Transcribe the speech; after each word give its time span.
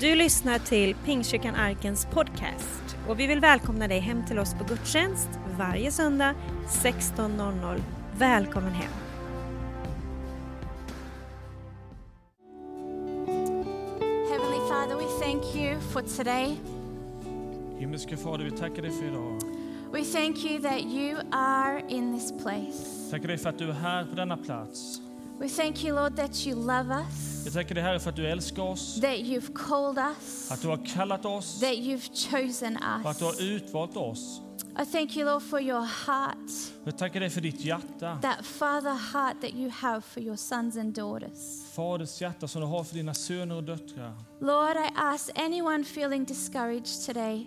Du 0.00 0.14
lyssnar 0.14 0.58
till 0.58 0.94
Pingstkyrkan 0.94 1.54
Arkens 1.54 2.06
podcast 2.06 2.96
och 3.08 3.20
vi 3.20 3.26
vill 3.26 3.40
välkomna 3.40 3.88
dig 3.88 3.98
hem 3.98 4.26
till 4.26 4.38
oss 4.38 4.54
på 4.54 4.64
gudstjänst 4.64 5.28
varje 5.58 5.90
söndag 5.90 6.34
16.00. 6.68 7.80
Välkommen 8.18 8.72
hem! 8.72 8.92
Heavenly 14.30 14.68
Father, 14.68 14.96
we 14.96 15.24
thank 15.24 15.56
you 15.56 15.80
for 15.80 16.16
today. 16.16 16.56
Himmelske 17.78 18.16
Fader, 18.16 18.44
vi 18.44 18.50
tackar 18.50 18.82
dig 18.82 18.90
för 18.90 19.06
idag. 19.06 19.40
We 19.92 20.04
thank 20.04 20.44
you 20.44 20.62
that 20.62 20.80
you 20.80 21.20
are 21.32 21.82
in 21.88 22.18
this 22.18 22.32
place. 22.42 23.10
Tackar 23.10 23.28
dig 23.28 23.38
för 23.38 23.48
att 23.48 23.58
du 23.58 23.68
är 23.68 23.72
här 23.72 24.04
på 24.04 24.14
denna 24.14 24.36
plats. 24.36 25.00
We 25.40 25.48
thank 25.48 25.84
you, 25.84 25.94
Lord, 25.94 26.16
that 26.16 26.46
you 26.46 26.56
love 26.56 26.90
us, 26.94 27.44
Jag 27.44 27.52
tackar 27.54 27.74
dig 27.74 27.84
Herre 27.84 28.00
för 28.00 28.10
att 28.10 28.16
du 28.16 28.26
älskar 28.26 28.62
oss, 28.62 29.00
that 29.00 29.10
you've 29.18 29.52
called 29.54 29.98
us, 29.98 30.50
att 30.50 30.62
du 30.62 30.68
har 30.68 30.86
kallat 30.94 31.24
oss 31.24 31.60
that 31.60 31.72
you've 31.72 32.30
chosen 32.30 32.76
och 33.04 33.10
att 33.10 33.18
du 33.18 33.24
us. 33.24 33.38
har 33.38 33.44
utvalt 33.46 33.96
oss. 33.96 34.40
I 34.82 34.86
thank 34.92 35.16
you, 35.16 35.24
Lord, 35.26 35.42
for 35.42 35.60
your 35.60 35.80
heart, 36.06 36.50
Jag 36.84 36.98
tackar 36.98 37.20
dig 37.20 37.30
för 37.30 37.40
ditt 37.40 37.60
hjärta, 37.60 38.18
that 38.22 38.44
father 38.46 38.94
heart 39.12 39.40
that 39.40 39.50
you 39.54 39.70
have 39.70 40.00
for 40.00 40.22
your 40.22 40.36
sons 40.36 40.76
and 40.76 40.94
daughters. 40.94 41.64
Faders 41.74 42.20
hjärta 42.20 42.48
som 42.48 42.60
du 42.60 42.66
har 42.66 42.84
för 42.84 42.94
dina 42.94 43.14
söner 43.14 43.54
och 43.54 43.64
döttrar. 43.64 44.12
Lord, 44.40 44.76
I 44.76 44.88
ask 44.96 45.30
anyone 45.38 45.80
feeling 45.82 46.24
discouraged 46.24 47.06
today, 47.06 47.46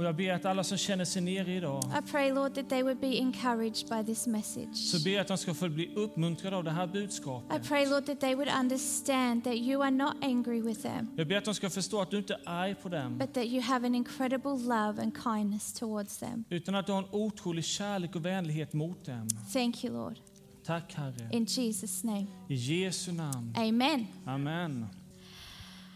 Och 0.00 0.06
jag 0.06 0.16
ber 0.16 0.32
att 0.32 0.44
alla 0.44 0.64
som 0.64 0.78
känner 0.78 1.04
sig 1.04 1.22
nere 1.22 1.52
idag, 1.52 1.84
I 1.98 2.10
pray, 2.10 2.32
Lord, 2.32 2.54
that 2.54 2.68
they 2.68 2.82
would 2.82 3.00
be 3.00 3.18
encouraged 3.18 3.88
by 3.88 4.04
this 4.14 4.26
message. 4.26 4.74
så 4.76 5.04
ber 5.04 5.10
jag 5.10 5.20
att 5.20 5.28
de 5.28 5.38
ska 5.38 5.54
få 5.54 5.68
bli 5.68 5.94
uppmuntrade 5.94 6.56
av 6.56 6.64
det 6.64 6.70
här 6.70 6.84
I 6.84 6.86
budskapet. 6.86 7.68
pray, 7.68 7.86
Lord, 7.86 8.06
that 8.06 8.20
they 8.20 8.34
would 8.34 8.48
understand 8.60 9.44
that 9.44 9.54
you 9.54 9.82
are 9.82 9.90
not 9.90 10.14
angry 10.22 10.60
with 10.62 10.80
them. 10.82 11.08
Jag 11.16 11.28
ber 11.28 11.36
att 11.36 11.44
de 11.44 11.54
ska 11.54 11.70
förstå 11.70 12.00
att 12.00 12.10
du 12.10 12.16
inte 12.18 12.34
är 12.34 12.40
arg 12.44 12.74
på 12.74 12.88
dem, 12.88 13.18
but 13.18 13.34
that 13.34 13.44
you 13.44 13.60
have 13.62 13.86
an 13.86 13.94
incredible 13.94 14.50
love 14.58 15.02
and 15.02 15.12
kindness 15.24 15.72
towards 15.72 16.18
them. 16.18 16.44
utan 16.50 16.74
att 16.74 16.86
du 16.86 16.92
har 16.92 16.98
en 16.98 17.08
otrolig 17.10 17.64
kärlek 17.64 18.16
och 18.16 18.24
vänlighet 18.26 18.72
mot 18.72 19.04
dem. 19.04 19.28
Thank 19.52 19.84
you, 19.84 19.92
Lord. 19.94 20.18
Tack 20.64 20.94
Herre. 20.94 21.28
In 21.32 21.44
Jesus' 21.46 22.06
name. 22.06 22.26
I 22.48 22.54
Jesu 22.54 23.12
namn. 23.12 23.54
Amen. 23.56 24.06
Amen. 24.26 24.86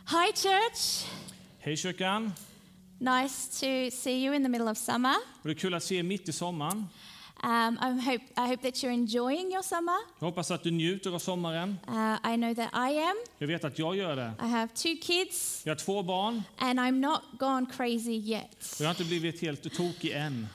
Hi, 0.06 0.32
church. 0.34 1.06
Hej 1.58 1.76
kyrkan. 1.76 2.32
Nice 2.98 3.48
to 3.60 3.90
see 3.96 4.24
you 4.24 4.34
in 4.34 4.42
the 4.42 4.48
middle 4.48 4.70
of 4.70 4.78
summer. 4.78 5.14
Och 5.42 5.48
det 5.48 5.50
är 5.50 5.54
kul 5.54 5.74
att 5.74 5.82
se 5.82 5.96
er 5.96 6.02
mitt 6.02 6.28
i 6.28 6.32
sommaren. 6.32 6.86
Um, 7.42 7.78
I, 7.82 8.00
hope, 8.00 8.24
I 8.36 8.48
hope 8.48 8.62
that 8.62 8.74
you're 8.74 8.92
enjoying 8.92 9.52
your 9.52 9.62
summer. 9.62 9.94
Jag 10.18 10.26
hoppas 10.26 10.50
att 10.50 10.62
du 10.62 10.70
njuter 10.70 11.10
av 11.14 11.18
sommaren. 11.18 11.76
Uh, 11.88 12.32
I 12.32 12.36
know 12.36 12.54
that 12.54 12.70
I 12.74 12.98
am. 12.98 13.16
Jag 13.38 13.46
vet 13.46 13.64
att 13.64 13.78
jag 13.78 13.96
gör 13.96 14.16
det. 14.16 14.32
I 14.42 14.46
have 14.46 14.68
two 14.74 14.96
kids, 15.02 15.62
Jag 15.64 15.70
har 15.70 15.76
två 15.76 16.02
barn 16.02 16.42
and 16.58 16.80
I'm 16.80 16.92
not 17.00 17.20
gone 17.38 17.66
crazy 17.76 18.12
yet. 18.12 18.74
och 18.74 18.80
jag 18.80 18.86
har 18.86 18.90
inte 18.90 19.04
blivit 19.04 19.40
helt 19.42 19.74
tokig 19.76 20.10
än. 20.10 20.48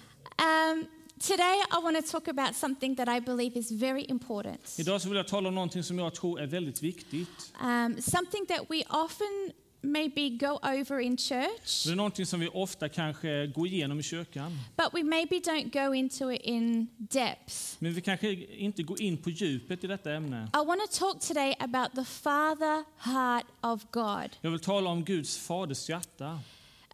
Um, 0.71 0.85
today, 1.19 1.55
I 1.71 1.83
want 1.83 2.05
to 2.05 2.11
talk 2.11 2.27
about 2.27 2.55
something 2.55 2.95
that 2.95 3.07
I 3.09 3.19
believe 3.21 3.59
is 3.59 3.71
very 3.71 4.05
important. 4.09 4.75
Idag 4.79 5.01
så 5.01 5.07
vill 5.09 5.17
jag 5.17 5.27
tala 5.27 5.47
om 5.49 5.55
någonting 5.55 5.83
som 5.83 5.99
jag 5.99 6.13
tror 6.15 6.39
är 6.39 6.47
väldigt 6.47 6.81
viktigt. 6.83 7.53
Um, 7.63 8.01
something 8.01 8.45
that 8.45 8.61
we 8.69 8.83
often 8.89 9.51
maybe 9.81 10.29
go 10.29 10.59
over 10.63 10.99
in 10.99 11.17
church. 11.17 11.85
Det 11.85 11.91
är 11.91 11.95
någonting 11.95 12.25
som 12.25 12.39
vi 12.39 12.47
ofta 12.47 12.89
kanske 12.89 13.47
går 13.47 13.67
igenom 13.67 13.99
i 13.99 14.03
kyrkan. 14.03 14.59
But 14.77 14.93
we 14.93 15.03
maybe 15.03 15.35
don't 15.35 15.87
go 15.87 15.93
into 15.93 16.31
it 16.31 16.41
in 16.41 16.87
depth. 16.97 17.55
Men 17.79 17.93
vi 17.93 18.01
kanske 18.01 18.33
inte 18.45 18.83
går 18.83 19.01
in 19.01 19.17
på 19.17 19.29
djupet 19.29 19.83
i 19.83 19.87
detta 19.87 20.13
ämne. 20.13 20.49
I 20.53 20.65
want 20.65 20.81
to 20.91 20.99
talk 20.99 21.19
today 21.21 21.55
about 21.59 21.95
the 21.95 22.05
father 22.05 22.83
heart 22.97 23.45
of 23.61 23.85
God. 23.91 24.29
Jag 24.41 24.51
vill 24.51 24.59
tala 24.59 24.89
om 24.89 25.03
Guds 25.03 25.37
faders 25.37 25.89
hjärta. 25.89 26.39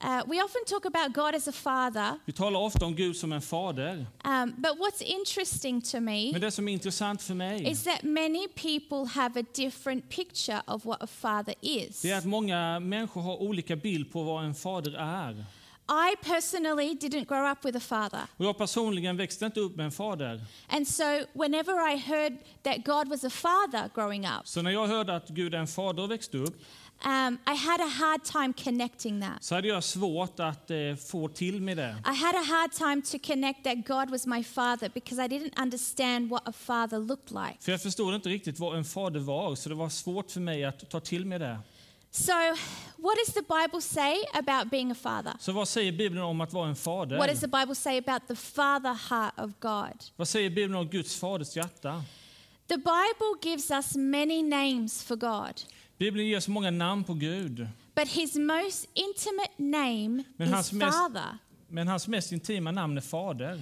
Uh, 0.05 0.21
we 0.27 0.41
often 0.43 0.61
talk 0.67 0.85
about 0.85 1.13
God 1.13 1.35
as 1.35 1.47
a 1.47 1.51
father, 1.51 2.19
Vi 2.25 2.33
talar 2.33 2.59
ofta 2.59 2.85
om 2.85 2.95
Gud 2.95 3.15
som 3.15 3.31
en 3.33 3.41
fader. 3.41 4.05
um, 4.25 4.53
but 4.57 4.77
what's 4.79 5.01
interesting 5.01 5.81
to 5.81 5.99
me 5.99 6.31
Men 6.31 6.41
det 6.41 6.51
som 6.51 6.67
är 6.67 6.73
intressant 6.73 7.21
för 7.21 7.33
mig 7.33 7.69
is 7.71 7.83
that 7.83 8.03
many 8.03 8.47
people 8.47 9.05
have 9.19 9.39
a 9.39 9.43
different 9.55 10.09
picture 10.09 10.61
of 10.67 10.85
what 10.85 11.03
a 11.03 11.07
father 11.07 11.55
is. 11.61 12.01
det 12.01 12.11
är 12.11 12.17
att 12.17 12.25
många 12.25 12.79
människor 12.79 13.21
har 13.21 13.41
olika 13.41 13.75
bild 13.75 14.11
på 14.11 14.23
vad 14.23 14.45
en 14.45 14.55
fader 14.55 14.91
är. 14.99 15.45
I 15.87 16.15
personally 16.25 16.93
didn't 16.95 17.25
grow 17.27 17.51
up 17.51 17.65
with 17.65 17.77
a 17.77 17.79
father. 17.79 18.21
Och 18.37 18.45
jag 18.45 18.57
personligen 18.57 19.17
växte 19.17 19.45
inte 19.45 19.59
upp 19.59 19.75
med 19.75 19.85
en 19.85 19.91
fader. 19.91 20.41
And 20.67 20.87
so, 20.87 21.03
whenever 21.33 21.93
I 21.93 21.97
heard 21.97 22.33
that 22.63 22.77
God 22.85 23.07
was 23.07 23.23
a 23.23 23.29
father 23.29 23.89
growing 23.95 24.25
up, 24.25 24.47
Så 24.47 24.61
när 24.61 24.71
jag 24.71 24.87
hörde 24.87 25.15
att 25.15 25.29
Gud 25.29 25.53
är 25.53 25.57
en 25.59 25.67
fader 25.67 26.03
och 26.03 26.11
växte 26.11 26.37
upp 26.37 26.61
um, 27.03 27.37
I 27.47 27.55
had 27.55 27.81
a 27.81 27.89
hard 27.89 28.23
time 28.23 28.53
connecting 28.53 29.21
that. 29.21 29.43
så 29.43 29.55
hade 29.55 29.67
jag 29.67 29.83
svårt 29.83 30.39
att 30.39 30.71
eh, 30.71 30.77
få 31.09 31.27
till 31.27 31.61
med 31.61 31.77
det. 31.77 31.95
I 32.05 32.15
had 32.15 32.35
a 32.35 32.43
hard 32.47 32.71
time 32.71 33.01
to 33.01 33.27
connect 33.27 33.63
that 33.63 33.87
God 33.87 34.09
was 34.09 34.27
my 34.27 34.43
father 34.43 34.89
because 34.93 35.25
I 35.25 35.27
didn't 35.27 35.61
understand 35.61 36.29
what 36.29 36.41
a 36.47 36.51
father 36.51 36.99
looked 36.99 37.31
like. 37.31 37.57
För 37.59 37.71
jag 37.71 37.81
förstod 37.81 38.15
inte 38.15 38.29
riktigt 38.29 38.59
vad 38.59 38.77
en 38.77 38.85
fader 38.85 39.19
var, 39.19 39.55
så 39.55 39.69
det 39.69 39.75
var 39.75 39.89
svårt 39.89 40.31
för 40.31 40.39
mig 40.41 40.65
att 40.65 40.89
ta 40.89 40.99
till 40.99 41.25
mig 41.25 41.39
det. 41.39 41.59
So, 42.11 42.31
what 42.97 43.17
does 43.17 43.33
the 43.33 43.41
Bible 43.41 43.81
say 43.81 44.23
about 44.33 44.71
being 44.71 44.91
a 44.91 44.95
father? 44.95 45.33
Så 45.39 45.51
vad 45.51 45.67
säger 45.67 45.91
Bibeln 45.91 46.21
om 46.23 46.41
att 46.41 46.53
vara 46.53 46.69
en 46.69 46.75
fader? 46.75 47.17
What 47.17 47.29
does 47.29 47.39
the 47.39 47.47
Bible 47.47 47.75
say 47.75 47.97
about 47.97 48.27
the 48.27 48.35
father 48.35 48.93
heart 49.09 49.33
of 49.39 49.51
God? 49.59 50.03
Vad 50.15 50.27
säger 50.27 50.49
Bibeln 50.49 50.75
om 50.75 50.87
Guds 50.87 51.15
faders 51.19 51.55
hjärta? 51.55 52.03
The 52.67 52.77
Bible 52.77 53.49
gives 53.49 53.71
us 53.71 53.95
many 53.95 54.43
names 54.43 55.03
for 55.03 55.15
God, 55.15 55.61
Bibeln 55.97 56.25
ger 56.27 56.39
så 56.39 56.51
många 56.51 56.71
namn 56.71 57.03
på 57.03 57.13
Gud, 57.13 57.67
but 57.95 58.07
his 58.07 58.35
most 58.35 58.87
intimate 58.93 59.51
name 59.57 60.23
Men 60.37 60.59
is 60.59 60.71
mest- 60.73 60.97
Father. 60.97 61.37
men 61.69 61.87
hans 61.87 62.07
mest 62.07 62.31
intima 62.31 62.71
namn 62.71 62.97
är 62.97 63.01
fader. 63.01 63.59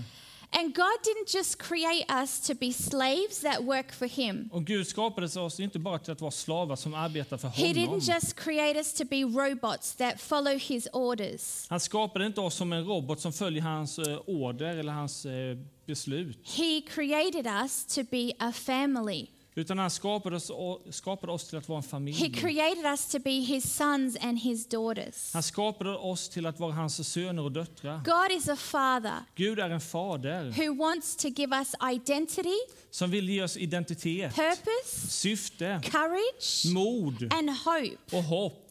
And 0.56 0.76
God 0.76 1.00
didn't 1.04 1.36
just 1.38 1.58
create 1.58 2.06
us 2.22 2.40
to 2.48 2.54
be 2.54 2.74
slaves 2.74 3.40
that 3.42 3.64
work 3.64 3.92
for 3.94 4.06
him. 4.08 4.50
Och 4.52 4.66
Gud 4.66 4.88
skapade 4.88 5.40
oss 5.40 5.60
inte 5.60 5.80
bara 5.80 6.00
till 6.00 6.12
att 6.12 6.22
vara 6.22 6.32
slavar 6.32 6.76
som 6.76 6.94
arbetar 6.94 7.38
för 7.38 7.48
He 7.48 7.68
honom. 7.68 8.00
didn't 8.00 8.14
just 8.14 8.36
create 8.36 8.78
us 8.80 8.94
to 8.94 9.04
be 9.10 9.24
robots 9.24 9.96
that 9.96 10.22
follow 10.22 10.58
his 10.60 10.88
orders. 10.94 11.66
Han 11.70 11.80
skapade 11.80 12.26
inte 12.26 12.42
oss 12.42 12.56
som 12.56 12.74
en 12.74 12.86
robot 12.86 13.20
som 13.22 13.34
följer 13.34 13.62
hans 13.62 14.00
eh, 14.00 14.20
order 14.28 14.78
eller 14.78 14.92
hans 14.94 15.26
eh, 15.26 15.58
beslut. 15.86 16.38
He 16.58 16.82
created 16.82 17.48
us 17.48 17.86
to 17.86 18.02
be 18.12 18.32
a 18.40 18.52
family. 18.52 19.28
Utan 19.56 19.78
han 19.80 19.90
skapade 19.90 20.36
oss, 20.36 20.52
skapade 20.90 21.32
oss 21.34 21.48
till 21.50 21.58
att 21.58 21.68
vara 21.70 21.78
en 21.78 21.84
He 21.84 21.90
familj. 21.90 22.34
created 22.34 22.86
us 22.86 23.08
to 23.08 23.20
be 23.20 23.30
his 23.32 23.76
sons 23.76 24.18
and 24.22 24.40
his 24.40 24.68
daughters. 24.68 25.34
Han 25.34 25.44
skapade 25.44 25.90
oss 25.98 26.30
till 26.30 26.46
att 26.46 26.60
vara 26.60 26.72
hans 26.74 27.08
söner 27.12 27.42
och 27.44 27.52
döttrar. 27.52 28.02
God 28.06 28.38
is 28.38 28.50
a 28.50 28.56
father 28.56 29.14
Gud 29.36 29.60
är 29.60 29.70
en 29.70 29.82
fader 29.82 30.44
who 30.58 30.76
wants 30.78 31.16
to 31.16 31.28
give 31.28 31.56
us 31.58 31.74
identity, 31.94 32.58
som 32.92 33.12
vill 33.12 33.30
ge 33.30 33.44
oss 33.44 33.58
identitet, 33.58 34.36
purpose, 34.36 35.08
syfte, 35.10 35.82
courage, 35.84 36.66
mod 36.74 37.34
and 37.34 37.50
hope. 37.50 38.18
och 38.18 38.24
hopp. 38.24 38.63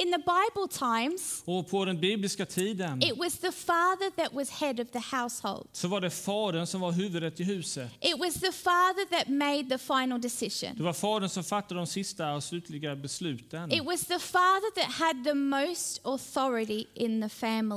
In 0.00 0.12
the 0.12 0.18
Bible 0.18 0.68
times, 0.78 1.42
Och 1.44 1.68
på 1.70 1.84
den 1.84 2.00
bibliska 2.00 2.46
tiden 2.46 3.02
it 3.02 3.16
was 3.18 3.38
the 3.38 3.52
father 3.52 4.10
that 4.16 4.32
was 4.32 4.50
head 4.50 4.80
of 4.80 4.90
the 4.90 5.16
household. 5.16 5.66
så 5.72 5.88
var 5.88 6.00
det 6.00 6.10
fadern 6.10 6.66
som 6.66 6.80
var 6.80 6.92
huvudet 6.92 7.40
i 7.40 7.44
huset. 7.44 7.90
It 8.00 8.18
was 8.18 8.34
the 8.34 8.52
father 8.52 9.04
that 9.10 9.28
made 9.28 9.62
the 9.70 9.78
final 9.78 10.08
Det 10.20 10.28
decision. 10.28 10.84
var 10.84 10.92
fadern 10.92 11.28
som 11.28 11.44
fattade 11.44 11.80
de 11.80 11.86
sista 11.86 12.34
och 12.34 12.42
slutliga 12.44 12.96
besluten. 12.96 13.72
It 13.72 13.84
was 13.84 14.00
the 14.06 14.18
father 14.18 14.70
that 14.74 14.84
had 14.92 15.24
the 15.24 15.34
most 15.34 16.00
authority 16.04 16.84
in 16.94 17.22
the 17.22 17.28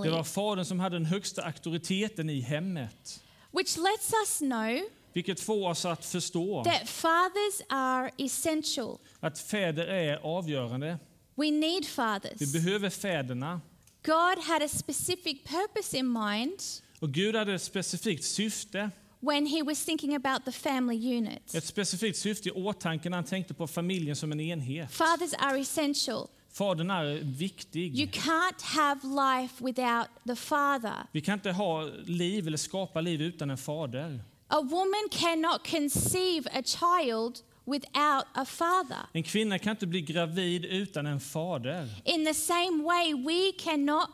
Det 0.04 0.10
var 0.12 0.24
fadern 0.24 0.66
som 0.66 0.80
hade 0.80 0.96
den 0.96 1.06
högsta 1.06 1.42
auktoriteten 1.42 2.30
i 2.30 2.40
hemmet. 2.42 3.22
which 3.52 3.78
lets 3.78 4.14
us 4.14 4.38
know 4.40 4.80
Vilket 5.14 5.40
får 5.40 5.70
oss 5.70 5.86
att 5.86 6.06
förstå 6.06 6.64
that 6.64 6.90
fathers 6.90 7.62
are 7.70 8.12
essential. 8.18 8.98
att 9.20 9.40
fäder 9.40 9.86
är 9.88 10.20
avgörande. 10.24 10.98
We 11.36 11.52
need 11.52 11.86
fathers. 11.86 12.42
Vi 12.42 12.48
behöver 12.60 12.90
fäderna. 12.90 13.62
God 14.06 14.44
had 14.44 14.62
a 14.64 14.68
specific 14.68 15.44
purpose 15.44 15.98
in 15.98 16.08
mind 16.14 16.60
Och 17.00 17.12
Gud 17.12 17.36
hade 17.36 17.54
ett 17.54 17.62
specifikt 17.62 18.24
syfte, 18.24 18.90
when 19.20 19.46
he 19.46 19.64
was 19.64 19.86
thinking 19.86 20.16
about 20.16 20.46
the 20.46 20.52
family 20.52 21.18
unit. 21.18 21.56
ett 21.56 21.66
specifikt 21.66 22.18
syfte 22.18 22.50
i 22.50 22.52
åtanke 22.52 23.10
när 23.10 23.18
han 23.18 23.24
tänkte 23.26 23.54
på 23.54 23.68
familjen 23.68 24.16
som 24.16 24.32
en 24.32 24.40
enhet. 24.40 24.92
Fathers 24.92 25.34
are 25.38 25.60
essential. 25.60 26.28
Fadern 26.54 26.92
är 26.92 27.06
You 27.06 27.24
viktig. 27.24 28.12
can't 28.14 28.62
have 28.64 29.00
life 29.04 29.64
without 29.64 30.08
the 30.28 30.36
father. 30.36 30.96
Vi 31.12 31.22
kan 31.22 31.34
inte 31.34 31.52
ha 31.52 31.84
liv 32.06 32.48
eller 32.48 32.58
skapa 32.58 33.02
liv 33.02 33.22
utan 33.22 33.50
en 33.50 33.58
fader. 33.58 34.24
A 34.48 34.62
woman 34.62 35.08
cannot 35.12 35.68
conceive 35.72 36.50
a 36.54 36.64
child 36.66 37.40
without 37.72 38.26
a 38.34 38.46
father. 38.46 38.98
En 39.14 39.24
kvinna 39.24 39.60
kan 39.60 39.72
inte 39.72 39.88
bli 39.88 40.02
gravid 40.02 40.66
utan 40.66 41.06
en 41.06 41.20
fader. 41.20 41.90
In 42.06 42.26
the 42.26 42.34
same 42.34 42.84
way, 42.84 43.14
we 43.14 43.52
cannot 43.60 44.10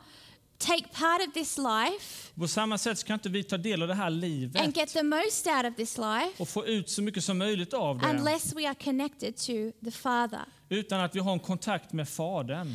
take 0.58 0.84
part 0.92 1.28
of 1.28 1.34
this 1.34 1.58
life 1.58 2.32
På 2.34 2.48
samma 2.48 2.78
sätt 2.78 3.04
kan 3.04 3.14
inte 3.14 3.28
vi 3.28 3.42
ta 3.44 3.56
del 3.56 3.82
av 3.82 3.88
det 3.88 3.94
här 3.94 4.06
and 4.06 4.20
livet 4.20 4.76
get 4.76 4.88
the 4.92 5.02
most 5.02 5.46
out 5.46 5.64
of 5.64 5.76
this 5.76 5.98
life 5.98 6.30
och 6.42 6.48
få 6.48 6.66
ut 6.66 6.90
så 6.90 7.02
mycket 7.02 7.24
som 7.24 7.38
möjligt 7.38 7.74
av 7.74 7.98
det. 7.98 8.06
unless 8.10 8.54
we 8.56 8.66
are 8.68 8.74
connected 8.74 9.36
to 9.36 9.52
the 9.84 9.90
Father. 9.90 10.44
Utan 10.68 11.00
att 11.00 11.16
vi 11.16 11.20
har 11.20 11.32
en 11.32 11.38
kontakt 11.40 11.92
med 11.92 12.08
Fadern. 12.08 12.66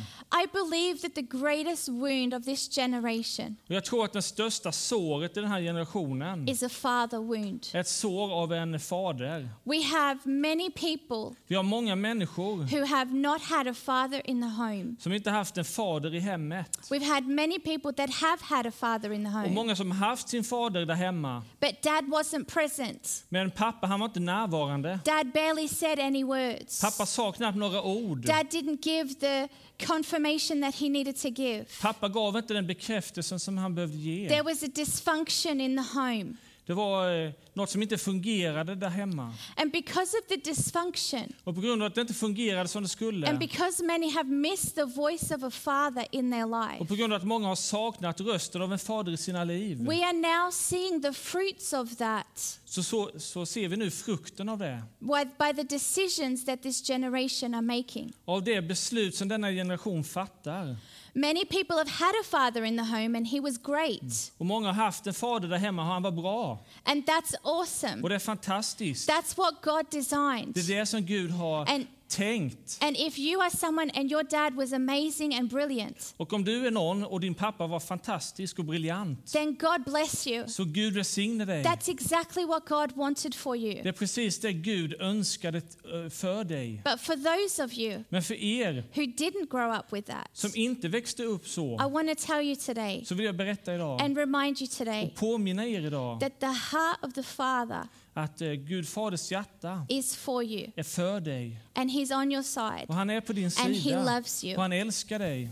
I 0.44 0.46
believe 0.52 0.98
that 0.98 1.14
the 1.14 1.22
greatest 1.38 1.88
wound 1.88 2.34
of 2.34 2.44
this 2.44 2.68
generation 2.74 3.56
Och 3.68 3.74
jag 3.74 3.84
tror 3.84 4.04
att 4.04 4.12
det 4.12 4.22
största 4.22 4.72
såret 4.72 5.36
i 5.36 5.40
den 5.40 5.50
här 5.50 5.60
generationen 5.60 6.48
is 6.48 6.62
a 6.62 6.68
father 6.68 7.18
wound. 7.18 7.66
är 7.72 7.80
ett 7.80 7.88
sår 7.88 8.32
av 8.32 8.52
en 8.52 8.80
fader. 8.80 9.48
We 9.64 9.82
have 9.82 10.18
many 10.24 10.70
people 10.70 11.36
Vi 11.46 11.54
har 11.56 11.62
många 11.62 11.96
människor 11.96 12.56
who 12.78 12.86
have 12.86 13.12
not 13.14 13.42
had 13.42 13.68
a 13.68 13.74
father 13.74 14.30
in 14.30 14.40
the 14.42 14.48
home. 14.62 14.96
som 15.00 15.12
inte 15.12 15.30
haft 15.30 15.58
en 15.58 15.64
fader 15.64 16.14
i 16.14 16.20
hemmet. 16.20 16.78
We've 16.90 17.12
had 17.14 17.24
many 17.26 17.58
people 17.58 17.92
that 17.92 18.10
have 18.14 18.38
had 18.42 18.66
a 18.66 18.70
father 18.70 19.12
in 19.12 19.24
the 19.24 19.28
Och 19.28 19.34
home, 19.34 19.50
många 19.54 19.76
som 19.76 19.90
haft 19.90 20.28
sin 20.28 20.44
fader 20.44 20.86
där 20.86 20.94
hemma. 20.94 21.42
but 21.60 21.82
dad 21.82 22.04
wasn't 22.04 22.44
present. 22.44 23.24
Men 23.28 23.50
pappa 23.50 23.86
han 23.86 24.00
var 24.00 24.06
inte 24.06 24.20
närvarande. 24.20 24.98
Dad 25.04 25.32
barely 25.32 25.68
said 25.68 25.98
any 26.00 26.24
words. 26.24 26.80
Pappa 26.80 27.06
sa 27.06 27.32
knappt 27.32 27.58
några 27.58 27.83
ord. 27.84 28.22
Dad 28.26 28.46
didn't 28.50 28.82
give 28.82 29.14
the 29.20 29.48
confirmation 29.86 30.60
that 30.60 30.74
he 30.74 30.88
needed 30.88 31.16
to 31.22 31.28
give. 31.30 31.64
Pappa 31.82 32.08
gav 32.08 32.36
inte 32.36 32.54
den 32.54 32.66
bekräftelsen 32.66 33.40
som 33.40 33.58
han 33.58 33.74
behövde 33.74 33.96
There 33.96 34.36
ge. 34.36 34.42
was 34.42 34.62
a 34.62 34.68
dysfunction 34.74 35.60
in 35.60 35.76
the 35.76 35.98
home. 35.98 36.34
Det 36.66 36.74
var 36.74 37.24
eh, 37.24 37.30
något 37.52 37.70
som 37.70 37.82
inte 37.82 37.98
fungerade 37.98 38.74
där 38.74 38.88
hemma. 38.88 39.34
And 39.56 39.72
because 39.72 40.16
of 40.18 40.26
the 40.28 40.36
dysfunction, 40.36 41.32
Och 41.44 41.54
på 41.54 41.60
grund 41.60 41.82
av 41.82 41.86
att 41.86 41.94
det 41.94 42.00
inte 42.00 42.14
fungerade 42.14 42.68
som 42.68 42.82
det 42.82 42.84
and 42.84 42.90
skulle 42.90 43.34
because 43.34 43.84
many 43.84 44.10
have 44.10 44.30
missed 44.30 44.74
the 44.74 44.84
voice 44.84 45.30
of 45.30 45.42
a 45.42 45.50
father 45.50 46.06
in 46.10 46.32
their 46.32 46.44
och 46.44 46.68
life, 46.70 46.84
på 46.84 46.94
grund 46.94 47.12
av 47.12 47.16
att 47.16 47.26
många 47.26 47.48
har 47.48 47.56
saknat 47.56 48.20
rösten 48.20 48.62
av 48.62 48.72
en 48.72 48.78
fader 48.78 49.12
i 49.12 49.16
sina 49.16 49.44
liv 49.44 49.78
we 49.86 50.04
are 50.04 50.12
now 50.12 50.50
seeing 50.50 51.02
the 51.02 51.12
fruits 51.12 51.72
of 51.72 51.96
that 51.96 52.60
så, 52.64 52.82
så, 52.82 53.10
så 53.18 53.46
ser 53.46 53.68
vi 53.68 53.76
nu 53.76 53.90
frukten 53.90 54.48
av 54.48 54.58
det. 54.58 54.82
by 54.98 55.24
by 55.38 55.52
the 55.52 55.62
decisions 55.62 56.44
that 56.44 56.62
this 56.62 56.86
generation 56.86 57.54
are 57.54 57.62
making. 57.62 58.12
Av 58.24 58.44
det 58.44 58.62
beslut 58.62 59.14
som 59.14 59.28
denna 59.28 59.50
generation 59.50 60.04
fattar. 60.04 60.76
Many 61.16 61.44
people 61.44 61.76
have 61.76 61.88
had 61.88 62.12
a 62.20 62.24
father 62.24 62.64
in 62.64 62.76
the 62.76 62.82
home 62.82 63.18
and 63.18 63.26
he 63.26 63.40
was 63.40 63.58
great. 63.58 64.32
Och 64.38 64.46
många 64.46 64.66
har 64.66 64.84
haft 64.84 65.06
en 65.06 65.14
fader 65.14 65.48
där 65.48 65.58
hemma 65.58 65.82
och 65.82 65.88
han 65.88 66.02
var 66.02 66.10
bra. 66.10 66.58
And 66.84 67.04
that's 67.04 67.34
awesome. 67.42 68.02
Och 68.02 68.08
det 68.08 68.14
är 68.14 68.18
fantastiskt. 68.18 69.08
That's 69.08 69.36
what 69.36 69.54
God 69.62 69.86
designed. 69.90 70.54
Det 70.54 70.60
är 70.60 70.78
det 70.78 70.86
som 70.86 71.02
Gud 71.06 71.30
har 71.30 71.66
And 71.70 71.86
tänkt. 72.16 72.78
and 72.80 72.96
if 72.96 73.18
you 73.18 73.40
are 73.42 73.50
someone 73.50 73.90
and 73.94 74.10
your 74.12 74.22
dad 74.22 74.54
was 74.54 74.72
amazing 74.72 75.34
and 75.34 75.48
brilliant, 75.48 76.14
Och 76.16 76.32
om 76.32 76.44
du 76.44 76.66
är 76.66 76.70
någon 76.70 77.04
och 77.04 77.20
din 77.20 77.34
pappa 77.34 77.66
var 77.66 77.80
fantastisk 77.80 78.58
och 78.58 78.64
briljant 78.64 79.32
then 79.32 79.54
God 79.54 79.84
bless 79.84 80.26
you. 80.26 80.48
så 80.48 80.64
Gud 80.64 80.94
välsigne 80.94 81.44
dig. 81.44 81.64
That's 81.64 81.90
exactly 81.90 82.44
what 82.44 82.68
God 82.68 82.92
wanted 82.92 83.34
for 83.34 83.56
you. 83.56 83.82
Det 83.82 83.88
är 83.88 83.92
precis 83.92 84.40
det 84.40 84.52
Gud 84.52 84.94
önskade 85.00 85.58
eh, 85.58 86.10
för 86.10 86.44
dig. 86.44 86.82
But 86.84 87.00
for 87.00 87.14
those 87.16 87.64
of 87.64 87.78
you 87.78 88.04
Men 88.08 88.22
för 88.22 88.34
er 88.34 88.84
who 88.94 89.02
didn't 89.02 89.48
grow 89.50 89.78
up 89.78 89.92
with 89.92 90.10
that, 90.10 90.28
som 90.32 90.50
inte 90.54 90.88
växte 90.88 91.22
upp 91.24 91.46
I 91.46 91.48
så, 91.48 91.76
want 91.76 92.18
to 92.18 92.26
tell 92.26 92.46
you 92.46 92.56
today 92.56 93.04
så 93.04 93.14
vill 93.14 93.26
jag 93.26 93.36
berätta 93.36 93.74
idag 93.74 94.02
and 94.02 94.18
remind 94.18 94.60
you 94.60 94.68
today 94.68 95.04
och 95.06 95.14
påminna 95.14 95.66
er 95.66 95.86
idag 95.86 96.20
that 96.20 96.40
the 96.40 96.46
heart 96.46 96.98
of 97.02 97.14
the 97.14 97.22
Father 97.22 97.88
att 98.14 98.40
eh, 98.40 98.50
Gud 98.52 98.88
Faders 98.88 99.30
hjärta 99.32 99.86
is 99.88 100.16
for 100.16 100.42
you 100.44 100.70
är 100.76 100.82
för 100.82 101.20
dig. 101.20 101.60
and 101.74 101.90
He's 101.90 102.20
on 102.22 102.32
your 102.32 102.42
side 102.42 102.84
Och 102.88 102.94
han 102.94 103.10
är 103.10 103.20
på 103.20 103.32
din 103.32 103.50
and 103.58 103.74
He 103.74 103.82
sida. 103.82 104.16
loves 104.16 104.44
you. 104.44 104.56
Och 104.56 104.62
han 104.62 104.72
älskar 104.72 105.18
dig. 105.18 105.50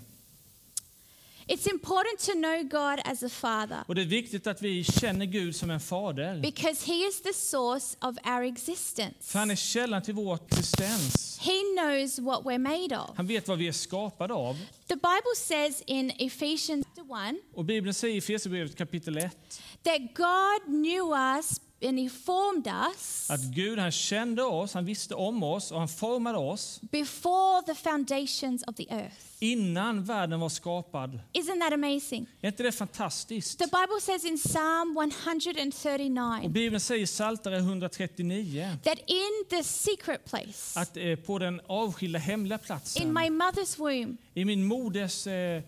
It's 1.49 1.69
important 1.71 2.19
to 2.21 2.33
know 2.33 2.63
God 2.63 3.01
as 3.05 3.23
a 3.23 3.29
Father 3.29 3.79
Och 3.87 3.95
det 3.95 4.03
är 4.03 4.07
viktigt 4.07 4.47
att 4.47 4.63
vi 4.63 4.85
känner 4.85 5.27
Gud 5.27 5.57
som 5.57 5.71
en 5.71 5.81
fader. 5.81 6.41
because 6.41 6.87
He 6.87 6.95
is 7.09 7.23
the 7.23 7.33
source 7.33 7.97
of 8.01 8.17
our 8.27 8.43
existence. 8.43 9.15
För 9.21 9.39
han 9.39 9.51
är 9.51 9.57
källan 9.57 10.03
till 10.03 10.15
vår 10.15 10.39
existens. 10.51 11.39
He 11.41 11.53
knows 11.77 12.19
what 12.19 12.43
we're 12.45 12.59
made 12.59 12.99
of. 12.99 13.17
Han 13.17 13.27
vet 13.27 13.49
vad 13.49 13.59
vi 13.59 13.69
är 13.69 13.73
skapade 13.73 14.35
av. 14.35 14.55
The 14.89 14.95
Bible 14.95 15.35
says 15.37 15.83
in 15.87 16.11
Ephesians 16.19 16.87
1 16.97 17.37
Och 17.55 17.65
Bibeln 17.65 17.95
säger 17.95 18.15
i 18.15 18.19
Efesierbrevet 18.19 18.77
kapitel 18.77 19.19
1 19.19 19.37
that 19.83 20.01
God 20.15 20.67
knew 20.83 21.13
us 21.37 21.61
and 21.85 21.99
He 21.99 22.09
formed 22.09 22.67
us 22.67 23.31
att 23.31 23.41
Gud 23.43 23.79
han 23.79 23.93
kände 23.93 24.43
oss, 24.43 24.75
han 24.75 24.85
visste 24.85 25.15
om 25.15 25.43
oss 25.43 25.73
och 25.73 25.79
han 25.79 25.89
formade 25.89 26.39
oss 26.39 26.81
before 26.91 27.63
the 27.67 27.75
foundations 27.75 28.63
of 28.67 28.75
the 28.77 28.87
earth. 28.91 29.17
innan 29.39 30.05
världen 30.05 30.41
var 30.41 30.49
skapad. 30.49 31.21
Isn't 31.33 31.61
that 31.61 31.73
amazing? 31.73 32.27
Är 32.41 32.49
inte 32.49 32.63
det 32.63 32.73
fantastiskt? 32.73 33.59
The 33.59 33.65
Bible 33.65 34.01
says 34.01 34.25
in 34.25 34.39
Psalm 34.39 34.97
Och 34.97 35.03
139 35.03 36.49
Bibeln 36.49 36.81
säger 36.81 37.03
i 37.03 37.07
Psaltare 37.07 37.57
139 37.57 38.77
that 38.85 38.99
in 39.07 39.45
the 39.51 39.65
secret 39.65 40.25
place, 40.25 40.81
att 40.81 40.97
eh, 40.97 41.17
på 41.17 41.39
den 41.39 41.61
avskilda 41.67 42.19
hemliga 42.19 42.59
in 42.59 42.65
platsen, 42.65 43.15
my 43.15 43.29
mother's 43.29 43.79
womb, 43.79 44.17
i 44.35 44.45
min 44.45 44.65
moders 44.65 45.27
eh, 45.27 45.63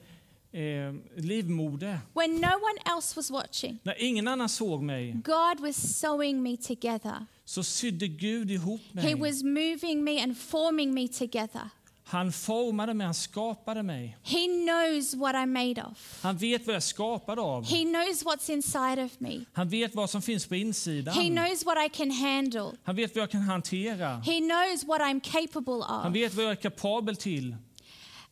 eh, 0.54 0.92
livmoder, 1.16 1.98
when 2.14 2.30
no 2.40 2.48
one 2.48 2.96
else 2.96 3.16
was 3.16 3.30
watching, 3.30 3.78
när 3.82 4.02
ingen 4.02 4.28
annan 4.28 4.48
såg 4.48 4.82
mig, 4.82 5.12
God 5.24 5.60
was 5.60 5.76
sewing 6.00 6.42
me 6.42 6.56
together. 6.56 7.26
så 7.44 7.62
sydde 7.62 8.08
Gud 8.08 8.50
ihop 8.50 8.80
He 8.94 9.02
mig. 9.02 9.14
was 9.14 9.42
moving 9.42 10.04
me 10.04 10.22
and 10.22 10.36
forming 10.38 10.94
me 10.94 11.08
together. 11.08 11.70
Han 12.06 12.32
formade 12.32 12.94
mig, 12.94 13.04
han 13.04 13.14
skapade 13.14 13.82
mig. 13.82 14.16
He 14.22 14.46
knows 14.46 15.14
what 15.14 15.34
I'm 15.34 15.46
made 15.46 15.82
of. 15.90 16.18
Han 16.22 16.36
vet 16.36 16.66
vad 16.66 16.74
jag 16.74 16.76
är 16.76 16.80
skapad 16.80 17.38
av. 17.38 17.64
He 17.64 17.84
knows 17.84 18.24
what's 18.24 18.50
inside 18.52 19.04
of 19.04 19.20
me. 19.20 19.40
Han 19.52 19.68
vet 19.68 19.94
vad 19.94 20.10
som 20.10 20.22
finns 20.22 20.46
på 20.46 20.54
He 20.54 20.60
insidan. 20.60 21.14
knows 21.14 21.64
what 21.66 21.76
I 21.86 21.88
can 21.88 22.10
handle. 22.10 22.70
Han 22.82 22.96
vet 22.96 23.14
vad 23.14 23.22
jag 23.22 23.30
kan 23.30 23.40
hantera. 23.40 24.08
He 24.16 24.40
knows 24.40 24.84
what 24.84 25.00
I'm 25.00 25.20
capable 25.20 25.84
Han 25.86 26.08
of. 26.10 26.14
vet 26.16 26.34
vad 26.34 26.44
jag 26.44 26.52
är 26.52 26.56
kapabel 26.56 27.16
till. 27.16 27.56